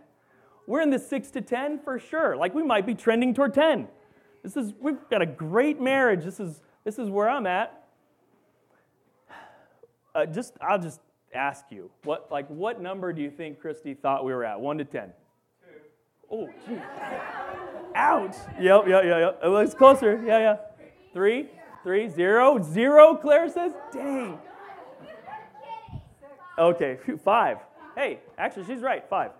We're 0.66 0.80
in 0.80 0.90
the 0.90 0.98
six 0.98 1.30
to 1.32 1.40
10 1.40 1.80
for 1.80 1.98
sure. 1.98 2.36
Like 2.36 2.54
we 2.54 2.62
might 2.62 2.86
be 2.86 2.94
trending 2.94 3.34
toward 3.34 3.54
10. 3.54 3.88
This 4.42 4.56
is, 4.56 4.72
we've 4.80 4.96
got 5.10 5.20
a 5.20 5.26
great 5.26 5.80
marriage. 5.80 6.24
This 6.24 6.40
is, 6.40 6.62
this 6.84 6.98
is 6.98 7.10
where 7.10 7.28
I'm 7.28 7.46
at. 7.46 7.76
Uh, 10.14 10.26
just, 10.26 10.54
I'll 10.60 10.78
just 10.78 11.00
ask 11.34 11.64
you, 11.70 11.90
what, 12.04 12.30
like, 12.30 12.48
what 12.48 12.80
number 12.80 13.12
do 13.12 13.22
you 13.22 13.30
think 13.30 13.60
Christy 13.60 13.94
thought 13.94 14.24
we 14.24 14.32
were 14.32 14.44
at? 14.44 14.60
One 14.60 14.78
to 14.78 14.84
10? 14.84 15.08
Two. 15.08 15.12
Oh, 16.30 16.48
geez. 16.66 16.78
Ouch. 17.94 18.36
Yep, 18.60 18.88
yep, 18.88 19.04
yep, 19.04 19.04
yep. 19.04 19.40
It 19.44 19.48
looks 19.48 19.74
closer. 19.74 20.22
Yeah, 20.24 20.38
yeah. 20.38 20.56
Three, 21.12 21.48
three, 21.82 22.08
zero, 22.08 22.62
zero, 22.62 23.16
Claire 23.16 23.48
says. 23.48 23.72
Dang. 23.92 24.38
Okay, 26.60 26.98
five. 27.24 27.56
Hey, 27.96 28.20
actually, 28.36 28.66
she's 28.66 28.82
right. 28.82 29.02
Five. 29.08 29.30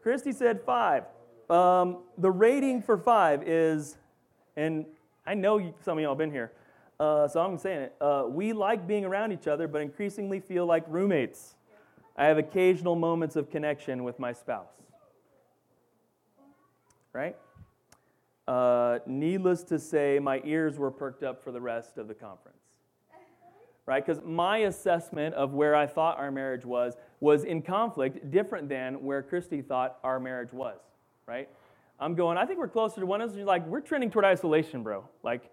Christy 0.00 0.30
said 0.30 0.60
five. 0.64 1.02
Um, 1.50 2.04
the 2.18 2.30
rating 2.30 2.82
for 2.82 2.96
five 2.96 3.42
is, 3.48 3.96
and 4.56 4.86
I 5.26 5.34
know 5.34 5.74
some 5.84 5.98
of 5.98 6.02
y'all 6.02 6.12
have 6.12 6.18
been 6.18 6.30
here, 6.30 6.52
uh, 7.00 7.26
so 7.26 7.40
I'm 7.40 7.58
saying 7.58 7.80
it. 7.80 7.96
Uh, 8.00 8.26
we 8.28 8.52
like 8.52 8.86
being 8.86 9.04
around 9.04 9.32
each 9.32 9.48
other, 9.48 9.66
but 9.66 9.82
increasingly 9.82 10.38
feel 10.38 10.66
like 10.66 10.84
roommates. 10.86 11.56
I 12.16 12.26
have 12.26 12.38
occasional 12.38 12.94
moments 12.94 13.34
of 13.34 13.50
connection 13.50 14.04
with 14.04 14.20
my 14.20 14.32
spouse. 14.32 14.70
Right? 17.12 17.36
Uh, 18.46 19.00
needless 19.04 19.64
to 19.64 19.80
say, 19.80 20.20
my 20.20 20.40
ears 20.44 20.78
were 20.78 20.92
perked 20.92 21.24
up 21.24 21.42
for 21.42 21.50
the 21.50 21.60
rest 21.60 21.98
of 21.98 22.06
the 22.06 22.14
conference. 22.14 22.59
Right? 23.90 24.06
Because 24.06 24.22
my 24.24 24.58
assessment 24.58 25.34
of 25.34 25.52
where 25.52 25.74
I 25.74 25.84
thought 25.84 26.16
our 26.16 26.30
marriage 26.30 26.64
was 26.64 26.94
was 27.18 27.42
in 27.42 27.60
conflict, 27.60 28.30
different 28.30 28.68
than 28.68 29.02
where 29.02 29.20
Christy 29.20 29.62
thought 29.62 29.98
our 30.04 30.20
marriage 30.20 30.52
was. 30.52 30.78
Right? 31.26 31.48
I'm 31.98 32.14
going, 32.14 32.38
I 32.38 32.46
think 32.46 32.60
we're 32.60 32.68
closer 32.68 33.00
to 33.00 33.06
one 33.06 33.20
of 33.20 33.30
us. 33.30 33.36
Like, 33.36 33.66
we're 33.66 33.80
trending 33.80 34.08
toward 34.08 34.24
isolation, 34.24 34.84
bro. 34.84 35.08
Like, 35.24 35.50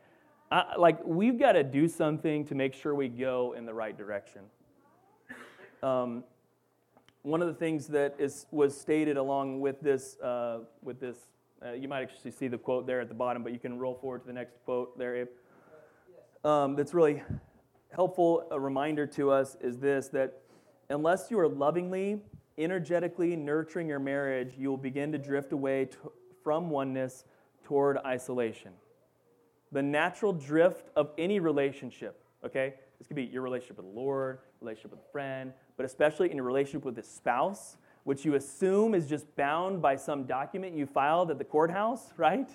I, 0.51 0.75
like 0.77 1.03
we've 1.03 1.39
got 1.39 1.53
to 1.53 1.63
do 1.63 1.87
something 1.87 2.45
to 2.45 2.53
make 2.53 2.75
sure 2.75 2.93
we 2.93 3.07
go 3.07 3.55
in 3.57 3.65
the 3.65 3.73
right 3.73 3.97
direction. 3.97 4.41
Um, 5.81 6.23
one 7.23 7.41
of 7.41 7.47
the 7.47 7.55
things 7.55 7.87
that 7.87 8.17
is, 8.19 8.45
was 8.51 8.79
stated 8.79 9.17
along 9.17 9.61
with 9.61 9.81
this, 9.81 10.15
uh, 10.19 10.59
with 10.83 10.99
this 10.99 11.17
uh, 11.65 11.71
you 11.71 11.87
might 11.87 12.03
actually 12.03 12.29
see 12.29 12.47
the 12.47 12.59
quote 12.59 12.85
there 12.85 13.01
at 13.01 13.07
the 13.07 13.15
bottom, 13.15 13.41
but 13.41 13.51
you 13.51 13.57
can 13.57 13.79
roll 13.79 13.95
forward 13.95 14.21
to 14.21 14.27
the 14.27 14.33
next 14.33 14.63
quote 14.63 14.95
there, 14.95 15.15
Abe. 15.15 15.27
Um, 16.45 16.75
that's 16.75 16.93
really 16.93 17.23
helpful. 17.97 18.47
Reminder 18.51 19.07
to 19.07 19.31
us 19.31 19.57
is 19.59 19.79
this 19.79 20.07
that 20.09 20.41
unless 20.91 21.31
you 21.31 21.39
are 21.39 21.49
lovingly, 21.49 22.21
energetically 22.59 23.35
nurturing 23.35 23.87
your 23.87 23.97
marriage, 23.97 24.53
you 24.55 24.69
will 24.69 24.77
begin 24.77 25.11
to 25.11 25.17
drift 25.17 25.51
away 25.51 25.85
to, 25.85 26.11
from 26.43 26.69
oneness 26.69 27.25
toward 27.63 27.97
isolation. 28.05 28.71
The 29.71 29.81
natural 29.81 30.31
drift 30.31 30.89
of 30.95 31.09
any 31.17 31.39
relationship, 31.39 32.21
okay? 32.45 32.75
This 32.99 33.07
could 33.07 33.15
be 33.15 33.23
your 33.23 33.41
relationship 33.41 33.77
with 33.77 33.87
the 33.87 33.99
Lord, 33.99 34.39
relationship 34.61 34.91
with 34.91 34.99
a 34.99 35.11
friend, 35.11 35.51
but 35.75 35.83
especially 35.83 36.29
in 36.29 36.37
your 36.37 36.45
relationship 36.45 36.85
with 36.85 36.99
a 36.99 37.03
spouse 37.03 37.77
which 38.03 38.25
you 38.25 38.35
assume 38.35 38.93
is 38.93 39.09
just 39.09 39.35
bound 39.35 39.81
by 39.81 39.95
some 39.95 40.25
document 40.25 40.75
you 40.75 40.85
filed 40.85 41.31
at 41.31 41.39
the 41.39 41.43
courthouse, 41.43 42.13
right? 42.17 42.49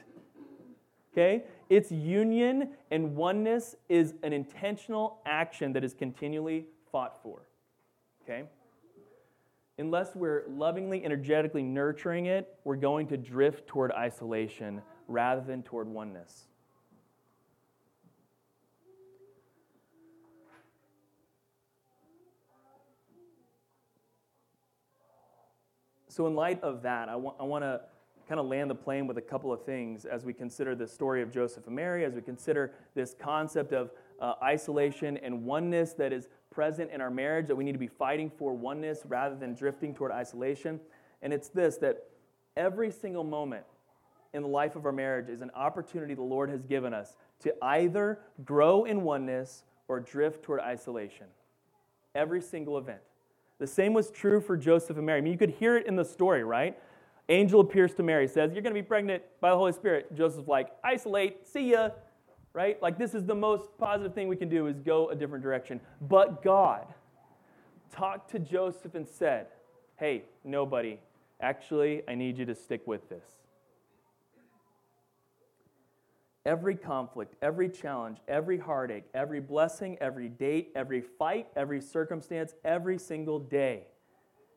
Okay? 1.13 1.43
Its 1.73 1.91
union 1.91 2.69
and 2.91 3.17
oneness 3.17 3.77
is 3.89 4.13
an 4.23 4.35
intentional 4.35 5.23
action 5.25 5.73
that 5.73 5.83
is 5.83 5.95
continually 5.95 6.67
fought 6.91 7.23
for. 7.23 7.47
Okay? 8.23 8.43
Unless 9.79 10.15
we're 10.15 10.43
lovingly, 10.51 11.03
energetically 11.03 11.63
nurturing 11.63 12.27
it, 12.27 12.59
we're 12.65 12.77
going 12.77 13.07
to 13.07 13.17
drift 13.17 13.67
toward 13.67 13.91
isolation 13.93 14.83
rather 15.09 15.41
than 15.41 15.63
toward 15.63 15.89
oneness. 15.89 16.45
So, 26.09 26.27
in 26.27 26.35
light 26.35 26.63
of 26.63 26.83
that, 26.83 27.09
I, 27.09 27.17
wa- 27.17 27.33
I 27.41 27.45
want 27.45 27.65
to 27.65 27.81
kind 28.33 28.41
of 28.41 28.47
land 28.47 28.71
the 28.71 28.75
plane 28.75 29.07
with 29.07 29.19
a 29.19 29.21
couple 29.21 29.53
of 29.53 29.63
things 29.63 30.07
as 30.07 30.25
we 30.25 30.33
consider 30.33 30.75
the 30.75 30.87
story 30.87 31.21
of 31.21 31.31
Joseph 31.31 31.67
and 31.67 31.77
Mary, 31.77 32.03
as 32.03 32.15
we 32.15 32.23
consider 32.23 32.73
this 32.95 33.15
concept 33.19 33.75
of 33.75 33.91
uh, 34.21 34.33
isolation 34.43 35.19
and 35.19 35.45
oneness 35.45 35.93
that 35.93 36.15
is 36.15 36.29
present 36.51 36.91
in 36.91 37.03
our 37.03 37.11
marriage, 37.11 37.47
that 37.47 37.55
we 37.55 37.63
need 37.63 37.73
to 37.73 37.79
be 37.79 37.87
fighting 37.87 38.31
for 38.31 38.55
oneness 38.55 39.01
rather 39.07 39.35
than 39.35 39.53
drifting 39.53 39.95
toward 39.95 40.13
isolation. 40.13 40.81
And 41.21 41.31
it's 41.31 41.51
this 41.51 41.77
that 41.83 42.05
every 42.57 42.91
single 42.91 43.23
moment 43.23 43.67
in 44.33 44.41
the 44.41 44.49
life 44.49 44.77
of 44.77 44.87
our 44.87 44.93
marriage 44.93 45.29
is 45.29 45.43
an 45.43 45.51
opportunity 45.55 46.15
the 46.15 46.23
Lord 46.23 46.49
has 46.49 46.63
given 46.63 46.95
us 46.95 47.19
to 47.41 47.55
either 47.63 48.19
grow 48.47 48.85
in 48.85 49.03
oneness 49.03 49.65
or 49.89 50.01
drift 50.01 50.43
toward 50.43 50.61
isolation. 50.61 51.27
Every 52.15 52.41
single 52.41 52.79
event. 52.79 53.03
The 53.59 53.67
same 53.67 53.93
was 53.93 54.11
true 54.11 54.41
for 54.41 54.57
Joseph 54.57 54.97
and 54.97 55.05
Mary. 55.05 55.19
I 55.19 55.21
mean, 55.21 55.35
you 55.35 55.39
could 55.39 55.51
hear 55.51 55.77
it 55.77 55.87
in 55.87 55.97
the 55.97 56.05
story, 56.07 56.43
right? 56.45 56.79
Angel 57.29 57.61
appears 57.61 57.95
to 57.95 58.03
Mary, 58.03 58.27
says, 58.27 58.53
You're 58.53 58.63
going 58.63 58.75
to 58.75 58.81
be 58.81 58.87
pregnant 58.87 59.23
by 59.41 59.51
the 59.51 59.57
Holy 59.57 59.73
Spirit. 59.73 60.15
Joseph's 60.15 60.49
like, 60.49 60.71
Isolate, 60.83 61.47
see 61.47 61.71
ya, 61.71 61.91
right? 62.53 62.81
Like, 62.83 62.99
this 62.99 63.15
is 63.15 63.25
the 63.25 63.35
most 63.35 63.69
positive 63.79 64.15
thing 64.15 64.29
we 64.29 64.37
can 64.37 64.49
do 64.49 64.67
is 64.67 64.79
go 64.81 65.09
a 65.09 65.15
different 65.15 65.43
direction. 65.43 65.81
But 66.01 66.43
God 66.43 66.87
talked 67.93 68.31
to 68.33 68.39
Joseph 68.39 68.95
and 68.95 69.07
said, 69.07 69.47
Hey, 69.97 70.25
nobody, 70.45 70.99
actually, 71.41 72.03
I 72.09 72.15
need 72.15 72.39
you 72.39 72.47
to 72.47 72.55
stick 72.55 72.83
with 72.87 73.09
this. 73.09 73.25
Every 76.45 76.75
conflict, 76.75 77.37
every 77.41 77.69
challenge, 77.69 78.19
every 78.27 78.59
heartache, 78.59 79.05
every 79.15 79.39
blessing, 79.39 79.97
every 80.01 80.29
date, 80.29 80.73
every 80.75 81.01
fight, 81.01 81.47
every 81.55 81.81
circumstance, 81.81 82.55
every 82.65 82.99
single 82.99 83.39
day 83.39 83.87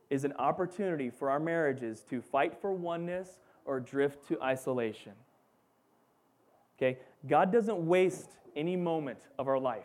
is 0.10 0.24
an 0.24 0.34
opportunity 0.34 1.10
for 1.10 1.30
our 1.30 1.39
marriages 1.39 2.04
to 2.10 2.22
fight 2.22 2.60
for 2.60 2.72
oneness 2.72 3.39
or 3.65 3.80
drift 3.80 4.28
to 4.28 4.41
isolation. 4.41 5.13
Okay? 6.78 7.00
God 7.28 7.52
doesn't 7.52 7.88
waste 7.88 8.30
any 8.56 8.76
moment 8.76 9.20
of 9.39 9.48
our 9.48 9.60
life. 9.60 9.84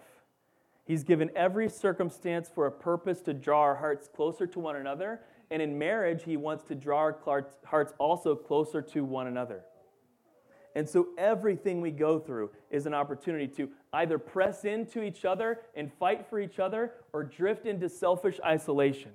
He's 0.84 1.04
given 1.04 1.30
every 1.36 1.68
circumstance 1.68 2.50
for 2.52 2.66
a 2.66 2.72
purpose 2.72 3.20
to 3.22 3.34
draw 3.34 3.60
our 3.60 3.76
hearts 3.76 4.08
closer 4.14 4.46
to 4.48 4.58
one 4.58 4.76
another. 4.76 5.20
And 5.50 5.62
in 5.62 5.78
marriage, 5.78 6.24
He 6.24 6.36
wants 6.36 6.64
to 6.64 6.74
draw 6.74 6.98
our 6.98 7.46
hearts 7.64 7.94
also 7.98 8.34
closer 8.34 8.82
to 8.82 9.04
one 9.04 9.26
another. 9.26 9.62
And 10.74 10.88
so 10.88 11.08
everything 11.18 11.80
we 11.80 11.90
go 11.90 12.18
through 12.18 12.50
is 12.70 12.86
an 12.86 12.94
opportunity 12.94 13.48
to 13.48 13.68
either 13.92 14.18
press 14.18 14.64
into 14.64 15.02
each 15.02 15.24
other 15.24 15.60
and 15.74 15.92
fight 15.92 16.26
for 16.28 16.38
each 16.38 16.58
other 16.60 16.92
or 17.12 17.24
drift 17.24 17.66
into 17.66 17.88
selfish 17.88 18.38
isolation. 18.44 19.10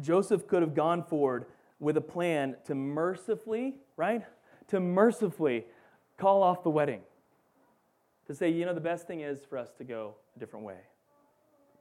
Joseph 0.00 0.46
could 0.46 0.62
have 0.62 0.74
gone 0.74 1.02
forward 1.02 1.46
with 1.78 1.96
a 1.96 2.00
plan 2.00 2.56
to 2.64 2.74
mercifully, 2.74 3.76
right? 3.96 4.24
To 4.68 4.80
mercifully 4.80 5.66
call 6.16 6.42
off 6.42 6.62
the 6.62 6.70
wedding. 6.70 7.00
To 8.26 8.34
say, 8.34 8.48
you 8.50 8.64
know, 8.64 8.74
the 8.74 8.80
best 8.80 9.06
thing 9.06 9.20
is 9.20 9.44
for 9.44 9.58
us 9.58 9.72
to 9.78 9.84
go 9.84 10.14
a 10.34 10.38
different 10.38 10.64
way. 10.64 10.78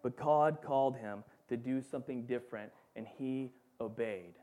But 0.02 0.18
God 0.18 0.58
called 0.62 0.98
him 0.98 1.24
to 1.48 1.56
do 1.56 1.82
something 1.82 2.26
different, 2.26 2.72
and 2.96 3.08
he 3.08 3.52
obeyed. 3.80 4.34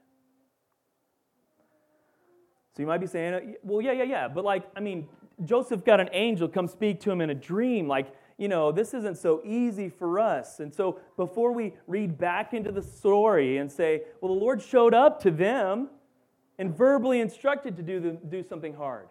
So 2.74 2.82
you 2.82 2.86
might 2.86 2.98
be 2.98 3.06
saying, 3.06 3.56
well, 3.62 3.82
yeah, 3.82 3.92
yeah, 3.92 4.04
yeah. 4.04 4.28
But 4.28 4.44
like, 4.44 4.64
I 4.76 4.80
mean, 4.80 5.08
Joseph 5.44 5.84
got 5.84 6.00
an 6.00 6.08
angel 6.12 6.48
come 6.48 6.68
speak 6.68 7.00
to 7.00 7.10
him 7.10 7.20
in 7.20 7.30
a 7.30 7.34
dream. 7.34 7.88
Like, 7.88 8.14
you 8.40 8.48
know, 8.48 8.72
this 8.72 8.94
isn't 8.94 9.18
so 9.18 9.42
easy 9.44 9.90
for 9.90 10.18
us. 10.18 10.60
And 10.60 10.74
so 10.74 10.98
before 11.18 11.52
we 11.52 11.74
read 11.86 12.16
back 12.16 12.54
into 12.54 12.72
the 12.72 12.82
story 12.82 13.58
and 13.58 13.70
say, 13.70 14.04
well, 14.22 14.34
the 14.34 14.40
Lord 14.40 14.62
showed 14.62 14.94
up 14.94 15.20
to 15.24 15.30
them 15.30 15.90
and 16.58 16.74
verbally 16.74 17.20
instructed 17.20 17.76
to 17.76 17.82
do, 17.82 18.00
the, 18.00 18.12
do 18.12 18.42
something 18.42 18.72
hard, 18.72 19.08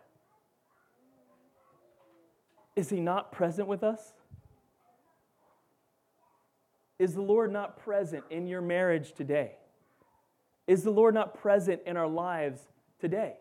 is 2.75 2.89
he 2.89 2.99
not 2.99 3.31
present 3.31 3.67
with 3.67 3.83
us? 3.83 4.13
Is 6.97 7.13
the 7.13 7.21
Lord 7.21 7.53
not 7.53 7.77
present 7.77 8.23
in 8.31 8.47
your 8.47 8.61
marriage 8.61 9.13
today? 9.13 9.51
Is 10.65 10.81
the 10.81 10.91
Lord 10.91 11.13
not 11.13 11.39
present 11.39 11.81
in 11.85 11.97
our 11.97 12.07
lives 12.07 12.61
today? 12.99 13.35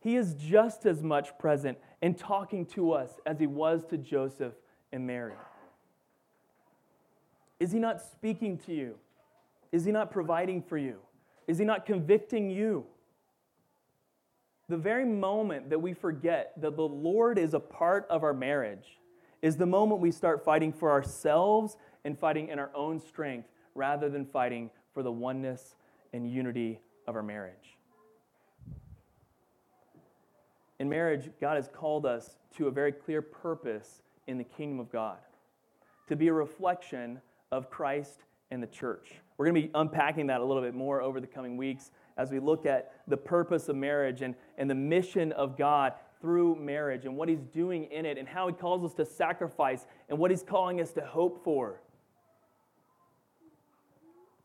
He 0.00 0.16
is 0.16 0.32
just 0.32 0.86
as 0.86 1.02
much 1.02 1.36
present 1.38 1.76
and 2.00 2.16
talking 2.16 2.64
to 2.68 2.92
us 2.92 3.10
as 3.26 3.38
he 3.38 3.46
was 3.46 3.84
to 3.90 3.98
Joseph 3.98 4.54
and 4.94 5.06
Mary. 5.06 5.34
Is 7.60 7.70
he 7.70 7.78
not 7.78 8.00
speaking 8.00 8.56
to 8.58 8.72
you? 8.72 8.94
Is 9.72 9.84
he 9.84 9.92
not 9.92 10.10
providing 10.10 10.62
for 10.62 10.78
you? 10.78 10.96
Is 11.46 11.58
he 11.58 11.66
not 11.66 11.84
convicting 11.84 12.48
you? 12.48 12.86
the 14.68 14.76
very 14.76 15.04
moment 15.04 15.70
that 15.70 15.78
we 15.78 15.92
forget 15.92 16.52
that 16.60 16.76
the 16.76 16.82
Lord 16.82 17.38
is 17.38 17.54
a 17.54 17.60
part 17.60 18.06
of 18.08 18.22
our 18.22 18.32
marriage 18.32 18.98
is 19.42 19.56
the 19.56 19.66
moment 19.66 20.00
we 20.00 20.10
start 20.10 20.42
fighting 20.42 20.72
for 20.72 20.90
ourselves 20.90 21.76
and 22.04 22.18
fighting 22.18 22.48
in 22.48 22.58
our 22.58 22.70
own 22.74 22.98
strength 22.98 23.48
rather 23.74 24.08
than 24.08 24.24
fighting 24.24 24.70
for 24.92 25.02
the 25.02 25.12
oneness 25.12 25.74
and 26.12 26.30
unity 26.30 26.80
of 27.06 27.14
our 27.14 27.22
marriage. 27.22 27.76
In 30.78 30.88
marriage, 30.88 31.30
God 31.40 31.56
has 31.56 31.68
called 31.68 32.06
us 32.06 32.36
to 32.56 32.68
a 32.68 32.70
very 32.70 32.92
clear 32.92 33.20
purpose 33.20 34.02
in 34.26 34.38
the 34.38 34.44
kingdom 34.44 34.80
of 34.80 34.90
God 34.90 35.18
to 36.08 36.16
be 36.16 36.28
a 36.28 36.32
reflection 36.32 37.20
of 37.50 37.70
Christ 37.70 38.24
and 38.50 38.62
the 38.62 38.66
church. 38.66 39.12
We're 39.36 39.46
going 39.46 39.62
to 39.62 39.68
be 39.68 39.70
unpacking 39.74 40.26
that 40.28 40.40
a 40.40 40.44
little 40.44 40.62
bit 40.62 40.74
more 40.74 41.00
over 41.00 41.20
the 41.20 41.26
coming 41.26 41.56
weeks 41.56 41.90
as 42.16 42.30
we 42.30 42.38
look 42.38 42.66
at 42.66 42.92
the 43.08 43.16
purpose 43.16 43.68
of 43.68 43.76
marriage 43.76 44.22
and, 44.22 44.34
and 44.58 44.70
the 44.70 44.74
mission 44.74 45.32
of 45.32 45.56
God 45.56 45.94
through 46.20 46.56
marriage 46.56 47.04
and 47.04 47.16
what 47.16 47.28
He's 47.28 47.42
doing 47.42 47.84
in 47.84 48.06
it 48.06 48.16
and 48.16 48.28
how 48.28 48.46
He 48.46 48.54
calls 48.54 48.84
us 48.84 48.94
to 48.94 49.04
sacrifice 49.04 49.86
and 50.08 50.18
what 50.18 50.30
He's 50.30 50.42
calling 50.42 50.80
us 50.80 50.92
to 50.92 51.00
hope 51.00 51.42
for. 51.42 51.80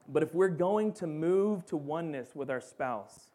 But 0.07 0.23
if 0.23 0.33
we're 0.33 0.49
going 0.49 0.93
to 0.93 1.07
move 1.07 1.65
to 1.67 1.77
oneness 1.77 2.29
with 2.33 2.49
our 2.49 2.61
spouse, 2.61 3.29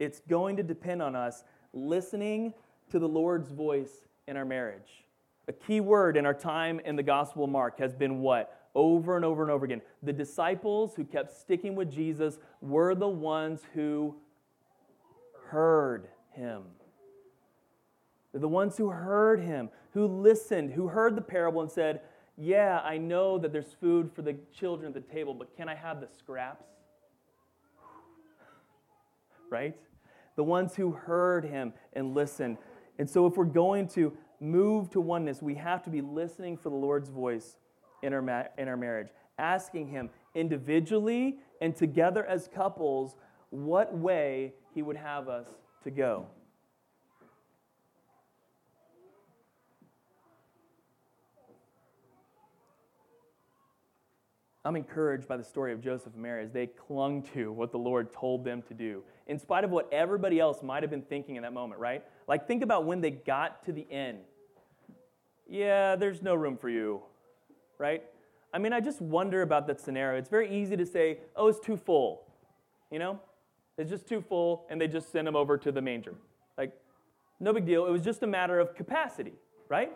it's 0.00 0.20
going 0.28 0.56
to 0.56 0.62
depend 0.62 1.00
on 1.00 1.14
us 1.14 1.44
listening 1.72 2.52
to 2.90 2.98
the 2.98 3.08
Lord's 3.08 3.50
voice 3.50 3.92
in 4.26 4.36
our 4.36 4.44
marriage. 4.44 5.05
A 5.48 5.52
key 5.52 5.80
word 5.80 6.16
in 6.16 6.26
our 6.26 6.34
time 6.34 6.80
in 6.80 6.96
the 6.96 7.02
Gospel 7.02 7.44
of 7.44 7.50
Mark 7.50 7.78
has 7.78 7.94
been 7.94 8.20
what? 8.20 8.68
Over 8.74 9.16
and 9.16 9.24
over 9.24 9.42
and 9.42 9.50
over 9.50 9.64
again. 9.64 9.80
The 10.02 10.12
disciples 10.12 10.94
who 10.96 11.04
kept 11.04 11.32
sticking 11.32 11.76
with 11.76 11.90
Jesus 11.90 12.38
were 12.60 12.94
the 12.94 13.08
ones 13.08 13.62
who 13.74 14.16
heard 15.48 16.08
him. 16.32 16.62
They're 18.32 18.40
the 18.40 18.48
ones 18.48 18.76
who 18.76 18.90
heard 18.90 19.40
him, 19.40 19.70
who 19.92 20.06
listened, 20.06 20.72
who 20.72 20.88
heard 20.88 21.16
the 21.16 21.22
parable 21.22 21.62
and 21.62 21.70
said, 21.70 22.00
Yeah, 22.36 22.80
I 22.84 22.98
know 22.98 23.38
that 23.38 23.52
there's 23.52 23.72
food 23.80 24.10
for 24.12 24.22
the 24.22 24.36
children 24.52 24.88
at 24.88 24.94
the 24.94 25.12
table, 25.14 25.32
but 25.32 25.56
can 25.56 25.68
I 25.68 25.74
have 25.74 26.00
the 26.00 26.08
scraps? 26.18 26.66
Right? 29.48 29.76
The 30.34 30.44
ones 30.44 30.74
who 30.74 30.90
heard 30.90 31.44
him 31.44 31.72
and 31.94 32.14
listened. 32.14 32.58
And 32.98 33.08
so, 33.08 33.26
if 33.26 33.36
we're 33.36 33.44
going 33.44 33.88
to 33.88 34.12
move 34.40 34.90
to 34.90 35.00
oneness, 35.00 35.42
we 35.42 35.54
have 35.54 35.82
to 35.84 35.90
be 35.90 36.00
listening 36.00 36.56
for 36.56 36.70
the 36.70 36.76
Lord's 36.76 37.08
voice 37.08 37.56
in 38.02 38.12
our, 38.12 38.22
ma- 38.22 38.44
in 38.58 38.68
our 38.68 38.76
marriage, 38.76 39.08
asking 39.38 39.88
Him 39.88 40.10
individually 40.34 41.38
and 41.60 41.74
together 41.74 42.24
as 42.26 42.48
couples 42.48 43.16
what 43.50 43.96
way 43.96 44.52
He 44.74 44.82
would 44.82 44.96
have 44.96 45.28
us 45.28 45.48
to 45.84 45.90
go. 45.90 46.26
I'm 54.66 54.74
encouraged 54.74 55.28
by 55.28 55.36
the 55.36 55.44
story 55.44 55.72
of 55.72 55.80
Joseph 55.80 56.14
and 56.14 56.22
Mary 56.22 56.42
as 56.42 56.50
they 56.50 56.66
clung 56.66 57.22
to 57.34 57.52
what 57.52 57.70
the 57.70 57.78
Lord 57.78 58.12
told 58.12 58.44
them 58.44 58.62
to 58.62 58.74
do, 58.74 59.04
in 59.28 59.38
spite 59.38 59.62
of 59.62 59.70
what 59.70 59.88
everybody 59.92 60.40
else 60.40 60.60
might 60.60 60.82
have 60.82 60.90
been 60.90 61.02
thinking 61.02 61.36
in 61.36 61.42
that 61.44 61.52
moment, 61.52 61.80
right? 61.80 62.02
Like, 62.26 62.48
think 62.48 62.64
about 62.64 62.84
when 62.84 63.00
they 63.00 63.12
got 63.12 63.64
to 63.66 63.72
the 63.72 63.86
end. 63.92 64.18
Yeah, 65.48 65.94
there's 65.94 66.20
no 66.20 66.34
room 66.34 66.56
for 66.56 66.68
you, 66.68 67.00
right? 67.78 68.02
I 68.52 68.58
mean, 68.58 68.72
I 68.72 68.80
just 68.80 69.00
wonder 69.00 69.42
about 69.42 69.68
that 69.68 69.80
scenario. 69.80 70.18
It's 70.18 70.28
very 70.28 70.50
easy 70.50 70.76
to 70.76 70.84
say, 70.84 71.18
oh, 71.36 71.46
it's 71.46 71.60
too 71.60 71.76
full, 71.76 72.24
you 72.90 72.98
know? 72.98 73.20
It's 73.78 73.88
just 73.88 74.08
too 74.08 74.20
full, 74.20 74.66
and 74.68 74.80
they 74.80 74.88
just 74.88 75.12
send 75.12 75.28
them 75.28 75.36
over 75.36 75.56
to 75.58 75.70
the 75.70 75.80
manger. 75.80 76.16
Like, 76.58 76.72
no 77.38 77.52
big 77.52 77.66
deal. 77.66 77.86
It 77.86 77.92
was 77.92 78.02
just 78.02 78.24
a 78.24 78.26
matter 78.26 78.58
of 78.58 78.74
capacity, 78.74 79.34
right? 79.68 79.92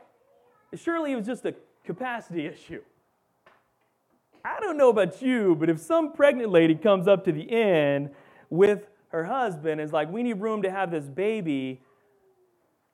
Surely 0.76 1.10
it 1.10 1.16
was 1.16 1.26
just 1.26 1.44
a 1.44 1.56
capacity 1.84 2.46
issue. 2.54 2.82
I 4.44 4.58
don't 4.60 4.76
know 4.76 4.88
about 4.88 5.20
you, 5.20 5.54
but 5.54 5.68
if 5.68 5.78
some 5.80 6.12
pregnant 6.12 6.50
lady 6.50 6.74
comes 6.74 7.06
up 7.06 7.24
to 7.24 7.32
the 7.32 7.42
inn 7.42 8.10
with 8.48 8.88
her 9.08 9.24
husband 9.24 9.72
and 9.72 9.82
is 9.82 9.92
like, 9.92 10.10
we 10.10 10.22
need 10.22 10.34
room 10.34 10.62
to 10.62 10.70
have 10.70 10.90
this 10.90 11.04
baby 11.04 11.82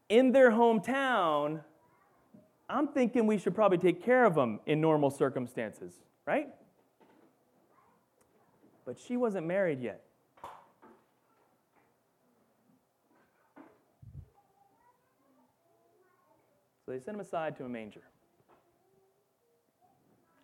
in 0.08 0.32
their 0.32 0.50
hometown, 0.50 1.60
I'm 2.68 2.88
thinking 2.88 3.26
we 3.26 3.38
should 3.38 3.54
probably 3.54 3.78
take 3.78 4.02
care 4.02 4.24
of 4.24 4.34
them 4.34 4.60
in 4.66 4.80
normal 4.80 5.10
circumstances, 5.10 5.92
right? 6.26 6.48
But 8.84 8.98
she 8.98 9.16
wasn't 9.16 9.46
married 9.46 9.80
yet. 9.80 10.02
So 16.84 16.92
they 16.92 17.00
sent 17.00 17.16
him 17.16 17.20
aside 17.20 17.56
to 17.56 17.64
a 17.64 17.68
manger. 17.68 18.02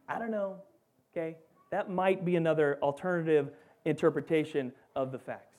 I 0.09 0.19
don't 0.19 0.33
know. 0.33 0.57
Okay? 1.13 1.37
That 1.71 1.91
might 1.91 2.25
be 2.25 2.37
another 2.37 2.79
alternative 2.83 3.51
interpretation 3.85 4.73
of 4.95 5.13
the 5.13 5.19
facts. 5.19 5.57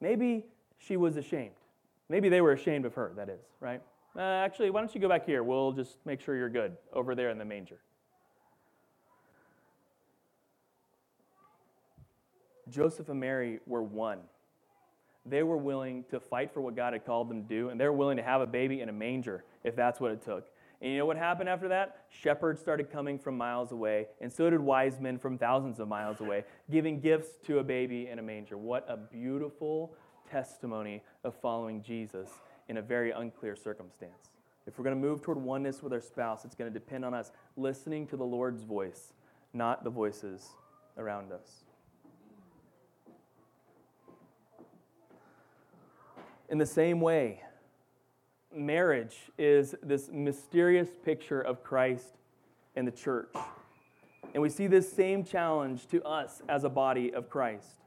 Maybe 0.00 0.44
she 0.78 0.96
was 0.96 1.16
ashamed. 1.16 1.54
Maybe 2.08 2.28
they 2.28 2.40
were 2.40 2.52
ashamed 2.52 2.86
of 2.86 2.94
her, 2.94 3.12
that 3.16 3.28
is, 3.28 3.40
right? 3.60 3.82
Uh, 4.16 4.20
actually, 4.20 4.70
why 4.70 4.80
don't 4.80 4.94
you 4.94 5.00
go 5.00 5.08
back 5.08 5.26
here? 5.26 5.42
We'll 5.42 5.72
just 5.72 5.98
make 6.04 6.20
sure 6.20 6.34
you're 6.36 6.48
good 6.48 6.76
over 6.92 7.14
there 7.14 7.30
in 7.30 7.38
the 7.38 7.44
manger. 7.44 7.78
Joseph 12.70 13.08
and 13.08 13.20
Mary 13.20 13.60
were 13.66 13.82
one. 13.82 14.20
They 15.26 15.42
were 15.42 15.56
willing 15.56 16.04
to 16.10 16.20
fight 16.20 16.52
for 16.52 16.60
what 16.60 16.74
God 16.74 16.92
had 16.92 17.04
called 17.04 17.28
them 17.28 17.42
to 17.42 17.48
do, 17.48 17.68
and 17.68 17.80
they 17.80 17.84
were 17.84 17.92
willing 17.92 18.16
to 18.16 18.22
have 18.22 18.40
a 18.40 18.46
baby 18.46 18.80
in 18.80 18.88
a 18.88 18.92
manger 18.92 19.44
if 19.64 19.76
that's 19.76 20.00
what 20.00 20.10
it 20.10 20.22
took. 20.22 20.46
And 20.80 20.92
you 20.92 20.98
know 20.98 21.06
what 21.06 21.16
happened 21.16 21.48
after 21.48 21.68
that? 21.68 22.04
Shepherds 22.08 22.60
started 22.60 22.90
coming 22.90 23.18
from 23.18 23.36
miles 23.36 23.72
away, 23.72 24.06
and 24.20 24.32
so 24.32 24.48
did 24.48 24.60
wise 24.60 25.00
men 25.00 25.18
from 25.18 25.36
thousands 25.36 25.80
of 25.80 25.88
miles 25.88 26.20
away, 26.20 26.44
giving 26.70 27.00
gifts 27.00 27.30
to 27.46 27.58
a 27.58 27.64
baby 27.64 28.06
in 28.06 28.18
a 28.20 28.22
manger. 28.22 28.56
What 28.56 28.86
a 28.88 28.96
beautiful 28.96 29.94
testimony 30.30 31.02
of 31.24 31.34
following 31.34 31.82
Jesus 31.82 32.28
in 32.68 32.76
a 32.76 32.82
very 32.82 33.10
unclear 33.10 33.56
circumstance. 33.56 34.30
If 34.66 34.78
we're 34.78 34.84
going 34.84 35.00
to 35.00 35.00
move 35.00 35.22
toward 35.22 35.38
oneness 35.38 35.82
with 35.82 35.92
our 35.92 36.00
spouse, 36.00 36.44
it's 36.44 36.54
going 36.54 36.72
to 36.72 36.78
depend 36.78 37.04
on 37.04 37.14
us 37.14 37.32
listening 37.56 38.06
to 38.08 38.16
the 38.16 38.24
Lord's 38.24 38.62
voice, 38.62 39.14
not 39.54 39.82
the 39.82 39.90
voices 39.90 40.46
around 40.96 41.32
us. 41.32 41.64
In 46.50 46.58
the 46.58 46.66
same 46.66 47.00
way, 47.00 47.42
marriage 48.54 49.16
is 49.38 49.74
this 49.82 50.08
mysterious 50.12 50.88
picture 51.04 51.40
of 51.40 51.62
Christ 51.62 52.16
and 52.76 52.86
the 52.86 52.92
church. 52.92 53.34
And 54.34 54.42
we 54.42 54.48
see 54.48 54.66
this 54.66 54.90
same 54.92 55.24
challenge 55.24 55.86
to 55.88 56.02
us 56.04 56.42
as 56.48 56.64
a 56.64 56.68
body 56.68 57.12
of 57.12 57.30
Christ. 57.30 57.82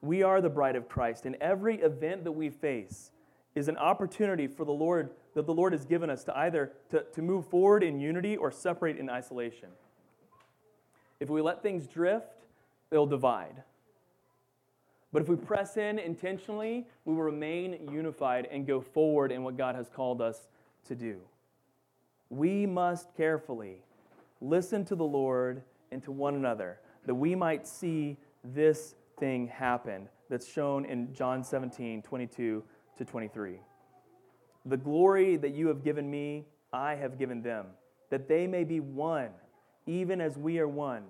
We 0.00 0.22
are 0.22 0.40
the 0.40 0.50
bride 0.50 0.76
of 0.76 0.88
Christ, 0.88 1.24
and 1.24 1.36
every 1.36 1.76
event 1.76 2.24
that 2.24 2.32
we 2.32 2.50
face 2.50 3.10
is 3.54 3.68
an 3.68 3.76
opportunity 3.76 4.46
for 4.46 4.64
the 4.64 4.72
Lord 4.72 5.10
that 5.34 5.46
the 5.46 5.54
Lord 5.54 5.72
has 5.72 5.84
given 5.84 6.10
us 6.10 6.24
to 6.24 6.36
either 6.36 6.72
to, 6.90 7.04
to 7.12 7.22
move 7.22 7.46
forward 7.46 7.82
in 7.82 7.98
unity 7.98 8.36
or 8.36 8.50
separate 8.50 8.98
in 8.98 9.10
isolation. 9.10 9.68
If 11.20 11.28
we 11.28 11.40
let 11.40 11.62
things 11.62 11.86
drift, 11.86 12.44
they'll 12.90 13.06
divide. 13.06 13.62
But 15.14 15.22
if 15.22 15.28
we 15.28 15.36
press 15.36 15.76
in 15.76 16.00
intentionally, 16.00 16.88
we 17.04 17.14
will 17.14 17.22
remain 17.22 17.88
unified 17.88 18.48
and 18.50 18.66
go 18.66 18.80
forward 18.80 19.30
in 19.30 19.44
what 19.44 19.56
God 19.56 19.76
has 19.76 19.88
called 19.88 20.20
us 20.20 20.48
to 20.88 20.96
do. 20.96 21.20
We 22.30 22.66
must 22.66 23.14
carefully 23.16 23.84
listen 24.40 24.84
to 24.86 24.96
the 24.96 25.04
Lord 25.04 25.62
and 25.92 26.02
to 26.02 26.10
one 26.10 26.34
another 26.34 26.80
that 27.06 27.14
we 27.14 27.36
might 27.36 27.64
see 27.64 28.16
this 28.42 28.96
thing 29.20 29.46
happen 29.46 30.08
that's 30.28 30.48
shown 30.48 30.84
in 30.84 31.14
John 31.14 31.44
17 31.44 32.02
22 32.02 32.64
to 32.98 33.04
23. 33.04 33.60
The 34.66 34.76
glory 34.76 35.36
that 35.36 35.54
you 35.54 35.68
have 35.68 35.84
given 35.84 36.10
me, 36.10 36.44
I 36.72 36.96
have 36.96 37.20
given 37.20 37.40
them, 37.40 37.66
that 38.10 38.26
they 38.26 38.48
may 38.48 38.64
be 38.64 38.80
one, 38.80 39.30
even 39.86 40.20
as 40.20 40.36
we 40.36 40.58
are 40.58 40.66
one. 40.66 41.04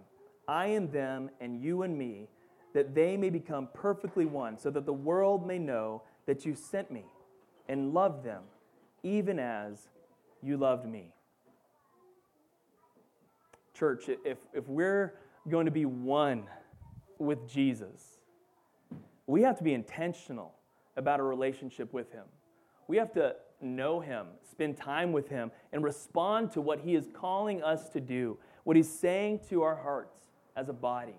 I 0.47 0.67
and 0.67 0.93
them, 0.93 1.31
and 1.41 1.59
you 1.59 1.85
and 1.85 1.97
me 1.97 2.29
that 2.75 2.95
they 2.95 3.17
may 3.17 3.31
become 3.31 3.69
perfectly 3.73 4.27
one, 4.27 4.59
so 4.59 4.69
that 4.69 4.85
the 4.85 4.93
world 4.93 5.47
may 5.47 5.59
know 5.59 6.03
that 6.27 6.45
you 6.45 6.55
sent 6.55 6.91
me 6.91 7.05
and 7.69 7.95
loved 7.95 8.25
them, 8.25 8.43
even 9.03 9.39
as 9.39 9.89
you 10.43 10.57
loved 10.57 10.87
me. 10.87 11.13
Church, 13.73 14.09
if, 14.25 14.39
if 14.53 14.69
we're 14.69 15.15
going 15.49 15.65
to 15.65 15.71
be 15.71 15.85
one 15.85 16.45
with 17.19 17.49
Jesus, 17.49 18.19
we 19.27 19.43
have 19.43 19.57
to 19.59 19.65
be 19.65 19.73
intentional 19.73 20.53
about 20.97 21.21
a 21.21 21.23
relationship 21.23 21.93
with 21.93 22.11
Him. 22.13 22.25
We 22.89 22.97
have 22.97 23.13
to 23.13 23.37
know 23.61 24.01
Him, 24.01 24.27
spend 24.51 24.77
time 24.77 25.13
with 25.13 25.29
Him, 25.29 25.53
and 25.73 25.83
respond 25.83 26.53
to 26.53 26.61
what 26.61 26.81
He 26.81 26.97
is 26.97 27.09
calling 27.13 27.63
us 27.63 27.89
to 27.91 28.01
do, 28.01 28.37
what 28.65 28.77
He's 28.77 28.91
saying 28.91 29.41
to 29.49 29.63
our 29.63 29.77
hearts 29.77 30.19
as 30.57 30.69
a 30.69 30.73
body 30.73 31.17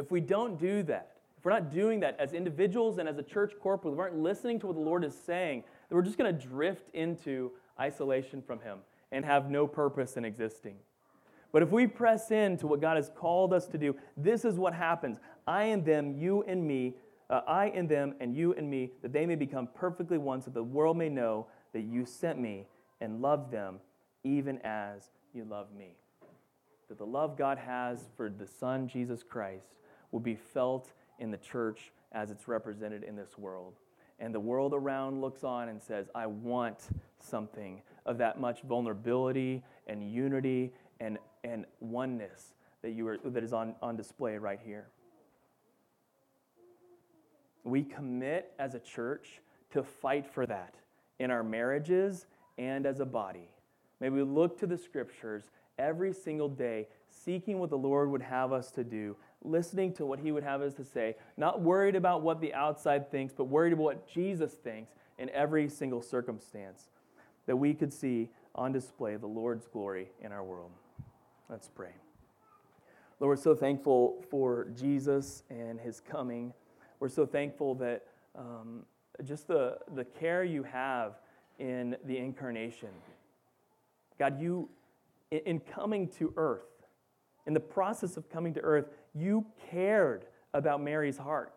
If 0.00 0.10
we 0.10 0.20
don't 0.20 0.58
do 0.58 0.82
that, 0.84 1.10
if 1.36 1.44
we're 1.44 1.52
not 1.52 1.72
doing 1.72 2.00
that 2.00 2.16
as 2.18 2.32
individuals 2.32 2.98
and 2.98 3.08
as 3.08 3.18
a 3.18 3.22
church 3.22 3.52
corporate, 3.60 3.94
we 3.94 4.00
aren't 4.00 4.18
listening 4.18 4.58
to 4.60 4.66
what 4.66 4.76
the 4.76 4.82
Lord 4.82 5.04
is 5.04 5.14
saying, 5.14 5.62
then 5.88 5.96
we're 5.96 6.02
just 6.02 6.18
going 6.18 6.34
to 6.34 6.46
drift 6.46 6.88
into 6.94 7.50
isolation 7.78 8.42
from 8.42 8.60
Him 8.60 8.78
and 9.12 9.24
have 9.24 9.50
no 9.50 9.66
purpose 9.66 10.16
in 10.16 10.24
existing. 10.24 10.76
But 11.52 11.62
if 11.62 11.70
we 11.70 11.86
press 11.86 12.30
into 12.30 12.66
what 12.66 12.80
God 12.80 12.96
has 12.96 13.10
called 13.14 13.52
us 13.52 13.66
to 13.68 13.78
do, 13.78 13.96
this 14.16 14.44
is 14.44 14.56
what 14.56 14.72
happens. 14.72 15.18
I 15.46 15.64
and 15.64 15.84
them, 15.84 16.16
you 16.18 16.44
and 16.44 16.66
me, 16.66 16.94
uh, 17.28 17.40
I 17.46 17.66
and 17.66 17.88
them, 17.88 18.14
and 18.20 18.34
you 18.34 18.54
and 18.54 18.70
me, 18.70 18.92
that 19.02 19.12
they 19.12 19.26
may 19.26 19.34
become 19.34 19.68
perfectly 19.74 20.18
one, 20.18 20.40
so 20.40 20.50
the 20.50 20.62
world 20.62 20.96
may 20.96 21.08
know 21.08 21.46
that 21.72 21.82
you 21.82 22.06
sent 22.06 22.38
me 22.38 22.66
and 23.00 23.20
loved 23.20 23.50
them 23.50 23.80
even 24.24 24.58
as 24.64 25.10
you 25.34 25.44
love 25.44 25.68
me. 25.76 25.96
That 26.88 26.98
the 26.98 27.06
love 27.06 27.36
God 27.36 27.58
has 27.58 28.08
for 28.16 28.28
the 28.30 28.46
Son, 28.46 28.88
Jesus 28.88 29.22
Christ, 29.22 29.66
will 30.12 30.20
be 30.20 30.34
felt 30.34 30.92
in 31.18 31.30
the 31.30 31.36
church 31.36 31.92
as 32.12 32.30
it's 32.30 32.48
represented 32.48 33.04
in 33.04 33.16
this 33.16 33.38
world. 33.38 33.74
And 34.18 34.34
the 34.34 34.40
world 34.40 34.74
around 34.74 35.20
looks 35.20 35.44
on 35.44 35.68
and 35.68 35.82
says, 35.82 36.10
I 36.14 36.26
want 36.26 36.88
something 37.18 37.80
of 38.04 38.18
that 38.18 38.40
much 38.40 38.62
vulnerability 38.62 39.62
and 39.86 40.12
unity 40.12 40.72
and, 41.00 41.18
and 41.42 41.64
oneness 41.80 42.54
that, 42.82 42.90
you 42.90 43.08
are, 43.08 43.18
that 43.24 43.42
is 43.42 43.52
on, 43.52 43.74
on 43.80 43.96
display 43.96 44.36
right 44.36 44.60
here. 44.64 44.88
We 47.64 47.82
commit 47.82 48.52
as 48.58 48.74
a 48.74 48.78
church 48.78 49.40
to 49.72 49.82
fight 49.82 50.26
for 50.26 50.46
that 50.46 50.74
in 51.18 51.30
our 51.30 51.42
marriages 51.42 52.26
and 52.58 52.86
as 52.86 53.00
a 53.00 53.06
body. 53.06 53.48
May 54.00 54.08
we 54.08 54.22
look 54.22 54.58
to 54.60 54.66
the 54.66 54.78
scriptures 54.78 55.50
every 55.78 56.12
single 56.12 56.48
day, 56.48 56.88
seeking 57.08 57.58
what 57.58 57.70
the 57.70 57.78
Lord 57.78 58.10
would 58.10 58.22
have 58.22 58.52
us 58.52 58.70
to 58.72 58.84
do, 58.84 59.16
listening 59.42 59.92
to 59.94 60.06
what 60.06 60.18
He 60.18 60.32
would 60.32 60.42
have 60.42 60.62
us 60.62 60.74
to 60.74 60.84
say, 60.84 61.16
not 61.36 61.60
worried 61.60 61.96
about 61.96 62.22
what 62.22 62.40
the 62.40 62.52
outside 62.54 63.10
thinks, 63.10 63.32
but 63.32 63.44
worried 63.44 63.72
about 63.72 63.82
what 63.82 64.08
Jesus 64.08 64.52
thinks 64.52 64.92
in 65.18 65.30
every 65.30 65.68
single 65.68 66.02
circumstance, 66.02 66.88
that 67.46 67.56
we 67.56 67.74
could 67.74 67.92
see 67.92 68.30
on 68.54 68.72
display 68.72 69.16
the 69.16 69.26
Lord's 69.26 69.66
glory 69.66 70.08
in 70.20 70.32
our 70.32 70.42
world. 70.44 70.70
Let's 71.48 71.68
pray. 71.68 71.92
Lord, 73.18 73.38
we're 73.38 73.42
so 73.42 73.54
thankful 73.54 74.24
for 74.30 74.68
Jesus 74.78 75.42
and 75.50 75.78
His 75.78 76.00
coming. 76.00 76.52
We're 77.00 77.08
so 77.08 77.26
thankful 77.26 77.74
that 77.76 78.06
um, 78.36 78.84
just 79.24 79.48
the, 79.48 79.78
the 79.94 80.04
care 80.04 80.44
you 80.44 80.62
have 80.62 81.14
in 81.58 81.96
the 82.06 82.16
incarnation. 82.16 82.88
God, 84.18 84.40
you, 84.40 84.68
in 85.30 85.60
coming 85.60 86.08
to 86.18 86.32
earth, 86.36 86.79
in 87.50 87.54
the 87.54 87.58
process 87.58 88.16
of 88.16 88.30
coming 88.30 88.54
to 88.54 88.60
earth, 88.60 88.86
you 89.12 89.44
cared 89.72 90.24
about 90.54 90.80
Mary's 90.80 91.18
heart. 91.18 91.52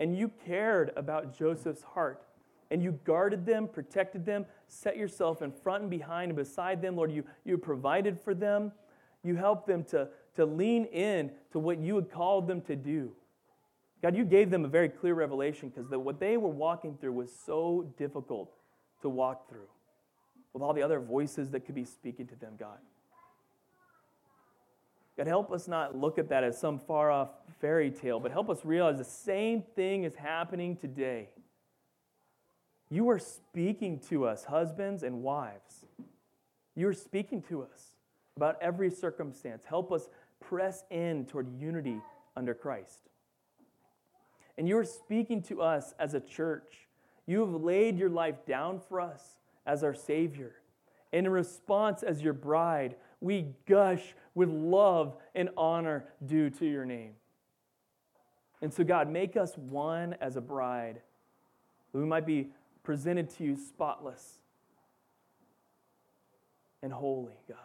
And 0.00 0.18
you 0.18 0.28
cared 0.44 0.90
about 0.96 1.38
Joseph's 1.38 1.84
heart. 1.84 2.20
And 2.68 2.82
you 2.82 2.98
guarded 3.04 3.46
them, 3.46 3.68
protected 3.68 4.26
them, 4.26 4.44
set 4.66 4.96
yourself 4.96 5.40
in 5.40 5.52
front 5.52 5.82
and 5.82 5.90
behind 5.90 6.30
and 6.30 6.36
beside 6.36 6.82
them. 6.82 6.96
Lord, 6.96 7.12
you, 7.12 7.22
you 7.44 7.58
provided 7.58 8.20
for 8.20 8.34
them. 8.34 8.72
You 9.22 9.36
helped 9.36 9.68
them 9.68 9.84
to, 9.84 10.08
to 10.34 10.44
lean 10.44 10.86
in 10.86 11.30
to 11.52 11.60
what 11.60 11.78
you 11.78 11.94
had 11.94 12.10
called 12.10 12.48
them 12.48 12.60
to 12.62 12.74
do. 12.74 13.12
God, 14.02 14.16
you 14.16 14.24
gave 14.24 14.50
them 14.50 14.64
a 14.64 14.68
very 14.68 14.88
clear 14.88 15.14
revelation 15.14 15.68
because 15.68 15.88
what 15.92 16.18
they 16.18 16.36
were 16.36 16.48
walking 16.48 16.96
through 16.96 17.12
was 17.12 17.30
so 17.46 17.88
difficult 17.96 18.52
to 19.02 19.08
walk 19.08 19.48
through 19.48 19.68
with 20.52 20.60
all 20.60 20.72
the 20.72 20.82
other 20.82 20.98
voices 20.98 21.50
that 21.50 21.66
could 21.66 21.76
be 21.76 21.84
speaking 21.84 22.26
to 22.26 22.34
them, 22.34 22.54
God. 22.58 22.78
God, 25.22 25.28
help 25.28 25.52
us 25.52 25.68
not 25.68 25.96
look 25.96 26.18
at 26.18 26.30
that 26.30 26.42
as 26.42 26.58
some 26.58 26.80
far 26.80 27.08
off 27.12 27.28
fairy 27.60 27.92
tale, 27.92 28.18
but 28.18 28.32
help 28.32 28.50
us 28.50 28.64
realize 28.64 28.98
the 28.98 29.04
same 29.04 29.62
thing 29.62 30.02
is 30.02 30.16
happening 30.16 30.74
today. 30.74 31.28
You 32.90 33.08
are 33.08 33.20
speaking 33.20 34.00
to 34.08 34.26
us, 34.26 34.42
husbands 34.42 35.04
and 35.04 35.22
wives. 35.22 35.86
You 36.74 36.88
are 36.88 36.92
speaking 36.92 37.40
to 37.42 37.62
us 37.62 37.92
about 38.36 38.56
every 38.60 38.90
circumstance. 38.90 39.64
Help 39.64 39.92
us 39.92 40.08
press 40.40 40.82
in 40.90 41.24
toward 41.26 41.46
unity 41.56 42.00
under 42.36 42.52
Christ. 42.52 43.08
And 44.58 44.66
you 44.66 44.76
are 44.76 44.84
speaking 44.84 45.40
to 45.42 45.62
us 45.62 45.94
as 46.00 46.14
a 46.14 46.20
church. 46.20 46.88
You 47.26 47.38
have 47.42 47.62
laid 47.62 47.96
your 47.96 48.10
life 48.10 48.44
down 48.44 48.80
for 48.88 49.00
us 49.00 49.38
as 49.66 49.84
our 49.84 49.94
Savior. 49.94 50.56
And 51.12 51.26
in 51.26 51.32
response, 51.32 52.02
as 52.02 52.22
your 52.22 52.32
bride, 52.32 52.96
we 53.22 53.46
gush 53.66 54.14
with 54.34 54.48
love 54.48 55.16
and 55.34 55.48
honor 55.56 56.04
due 56.26 56.50
to 56.50 56.66
your 56.66 56.84
name. 56.84 57.12
And 58.60 58.72
so, 58.72 58.84
God, 58.84 59.08
make 59.08 59.36
us 59.36 59.56
one 59.56 60.14
as 60.20 60.36
a 60.36 60.40
bride, 60.40 61.00
that 61.92 61.98
we 61.98 62.04
might 62.04 62.26
be 62.26 62.48
presented 62.82 63.30
to 63.30 63.44
you 63.44 63.56
spotless 63.56 64.38
and 66.82 66.92
holy, 66.92 67.38
God. 67.48 67.58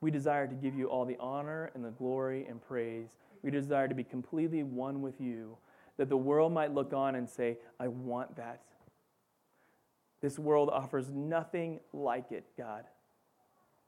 We 0.00 0.10
desire 0.10 0.46
to 0.46 0.54
give 0.54 0.76
you 0.76 0.86
all 0.86 1.04
the 1.04 1.16
honor 1.18 1.70
and 1.74 1.84
the 1.84 1.90
glory 1.90 2.46
and 2.48 2.60
praise. 2.60 3.08
We 3.42 3.50
desire 3.50 3.88
to 3.88 3.94
be 3.94 4.04
completely 4.04 4.62
one 4.62 5.02
with 5.02 5.20
you, 5.20 5.56
that 5.96 6.08
the 6.08 6.16
world 6.16 6.52
might 6.52 6.74
look 6.74 6.92
on 6.92 7.14
and 7.14 7.28
say, 7.28 7.58
I 7.80 7.88
want 7.88 8.36
that. 8.36 8.60
This 10.20 10.38
world 10.38 10.68
offers 10.70 11.10
nothing 11.10 11.80
like 11.92 12.32
it, 12.32 12.44
God. 12.56 12.84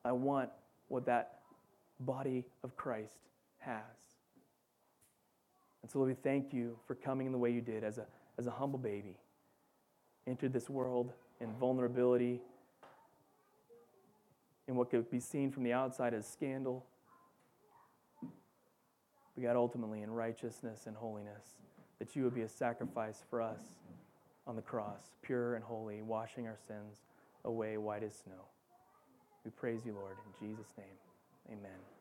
I 0.06 0.12
want 0.12 0.50
what 0.88 1.06
that 1.06 1.40
body 2.00 2.44
of 2.62 2.76
Christ 2.76 3.18
has. 3.58 3.82
And 5.82 5.90
so, 5.90 5.98
Lord, 5.98 6.10
we 6.10 6.14
thank 6.22 6.52
you 6.52 6.78
for 6.86 6.94
coming 6.94 7.26
in 7.26 7.32
the 7.32 7.38
way 7.38 7.50
you 7.50 7.60
did 7.60 7.82
as 7.82 7.98
a, 7.98 8.06
as 8.38 8.46
a 8.46 8.50
humble 8.50 8.78
baby, 8.78 9.16
entered 10.26 10.52
this 10.52 10.70
world 10.70 11.12
in 11.40 11.52
vulnerability, 11.54 12.40
in 14.68 14.76
what 14.76 14.90
could 14.90 15.10
be 15.10 15.20
seen 15.20 15.50
from 15.50 15.64
the 15.64 15.72
outside 15.72 16.14
as 16.14 16.26
scandal. 16.26 16.86
But 18.22 19.42
God, 19.42 19.56
ultimately 19.56 20.02
in 20.02 20.10
righteousness 20.10 20.86
and 20.86 20.96
holiness, 20.96 21.54
that 21.98 22.14
you 22.14 22.24
would 22.24 22.34
be 22.34 22.42
a 22.42 22.48
sacrifice 22.48 23.24
for 23.28 23.42
us 23.42 23.60
on 24.46 24.54
the 24.54 24.62
cross, 24.62 25.00
pure 25.22 25.56
and 25.56 25.64
holy, 25.64 26.02
washing 26.02 26.46
our 26.46 26.58
sins 26.68 27.02
away 27.44 27.76
white 27.76 28.02
as 28.02 28.14
snow. 28.14 28.44
We 29.46 29.52
praise 29.52 29.86
you, 29.86 29.92
Lord, 29.92 30.16
in 30.26 30.48
Jesus' 30.48 30.74
name. 30.76 30.98
Amen. 31.52 31.95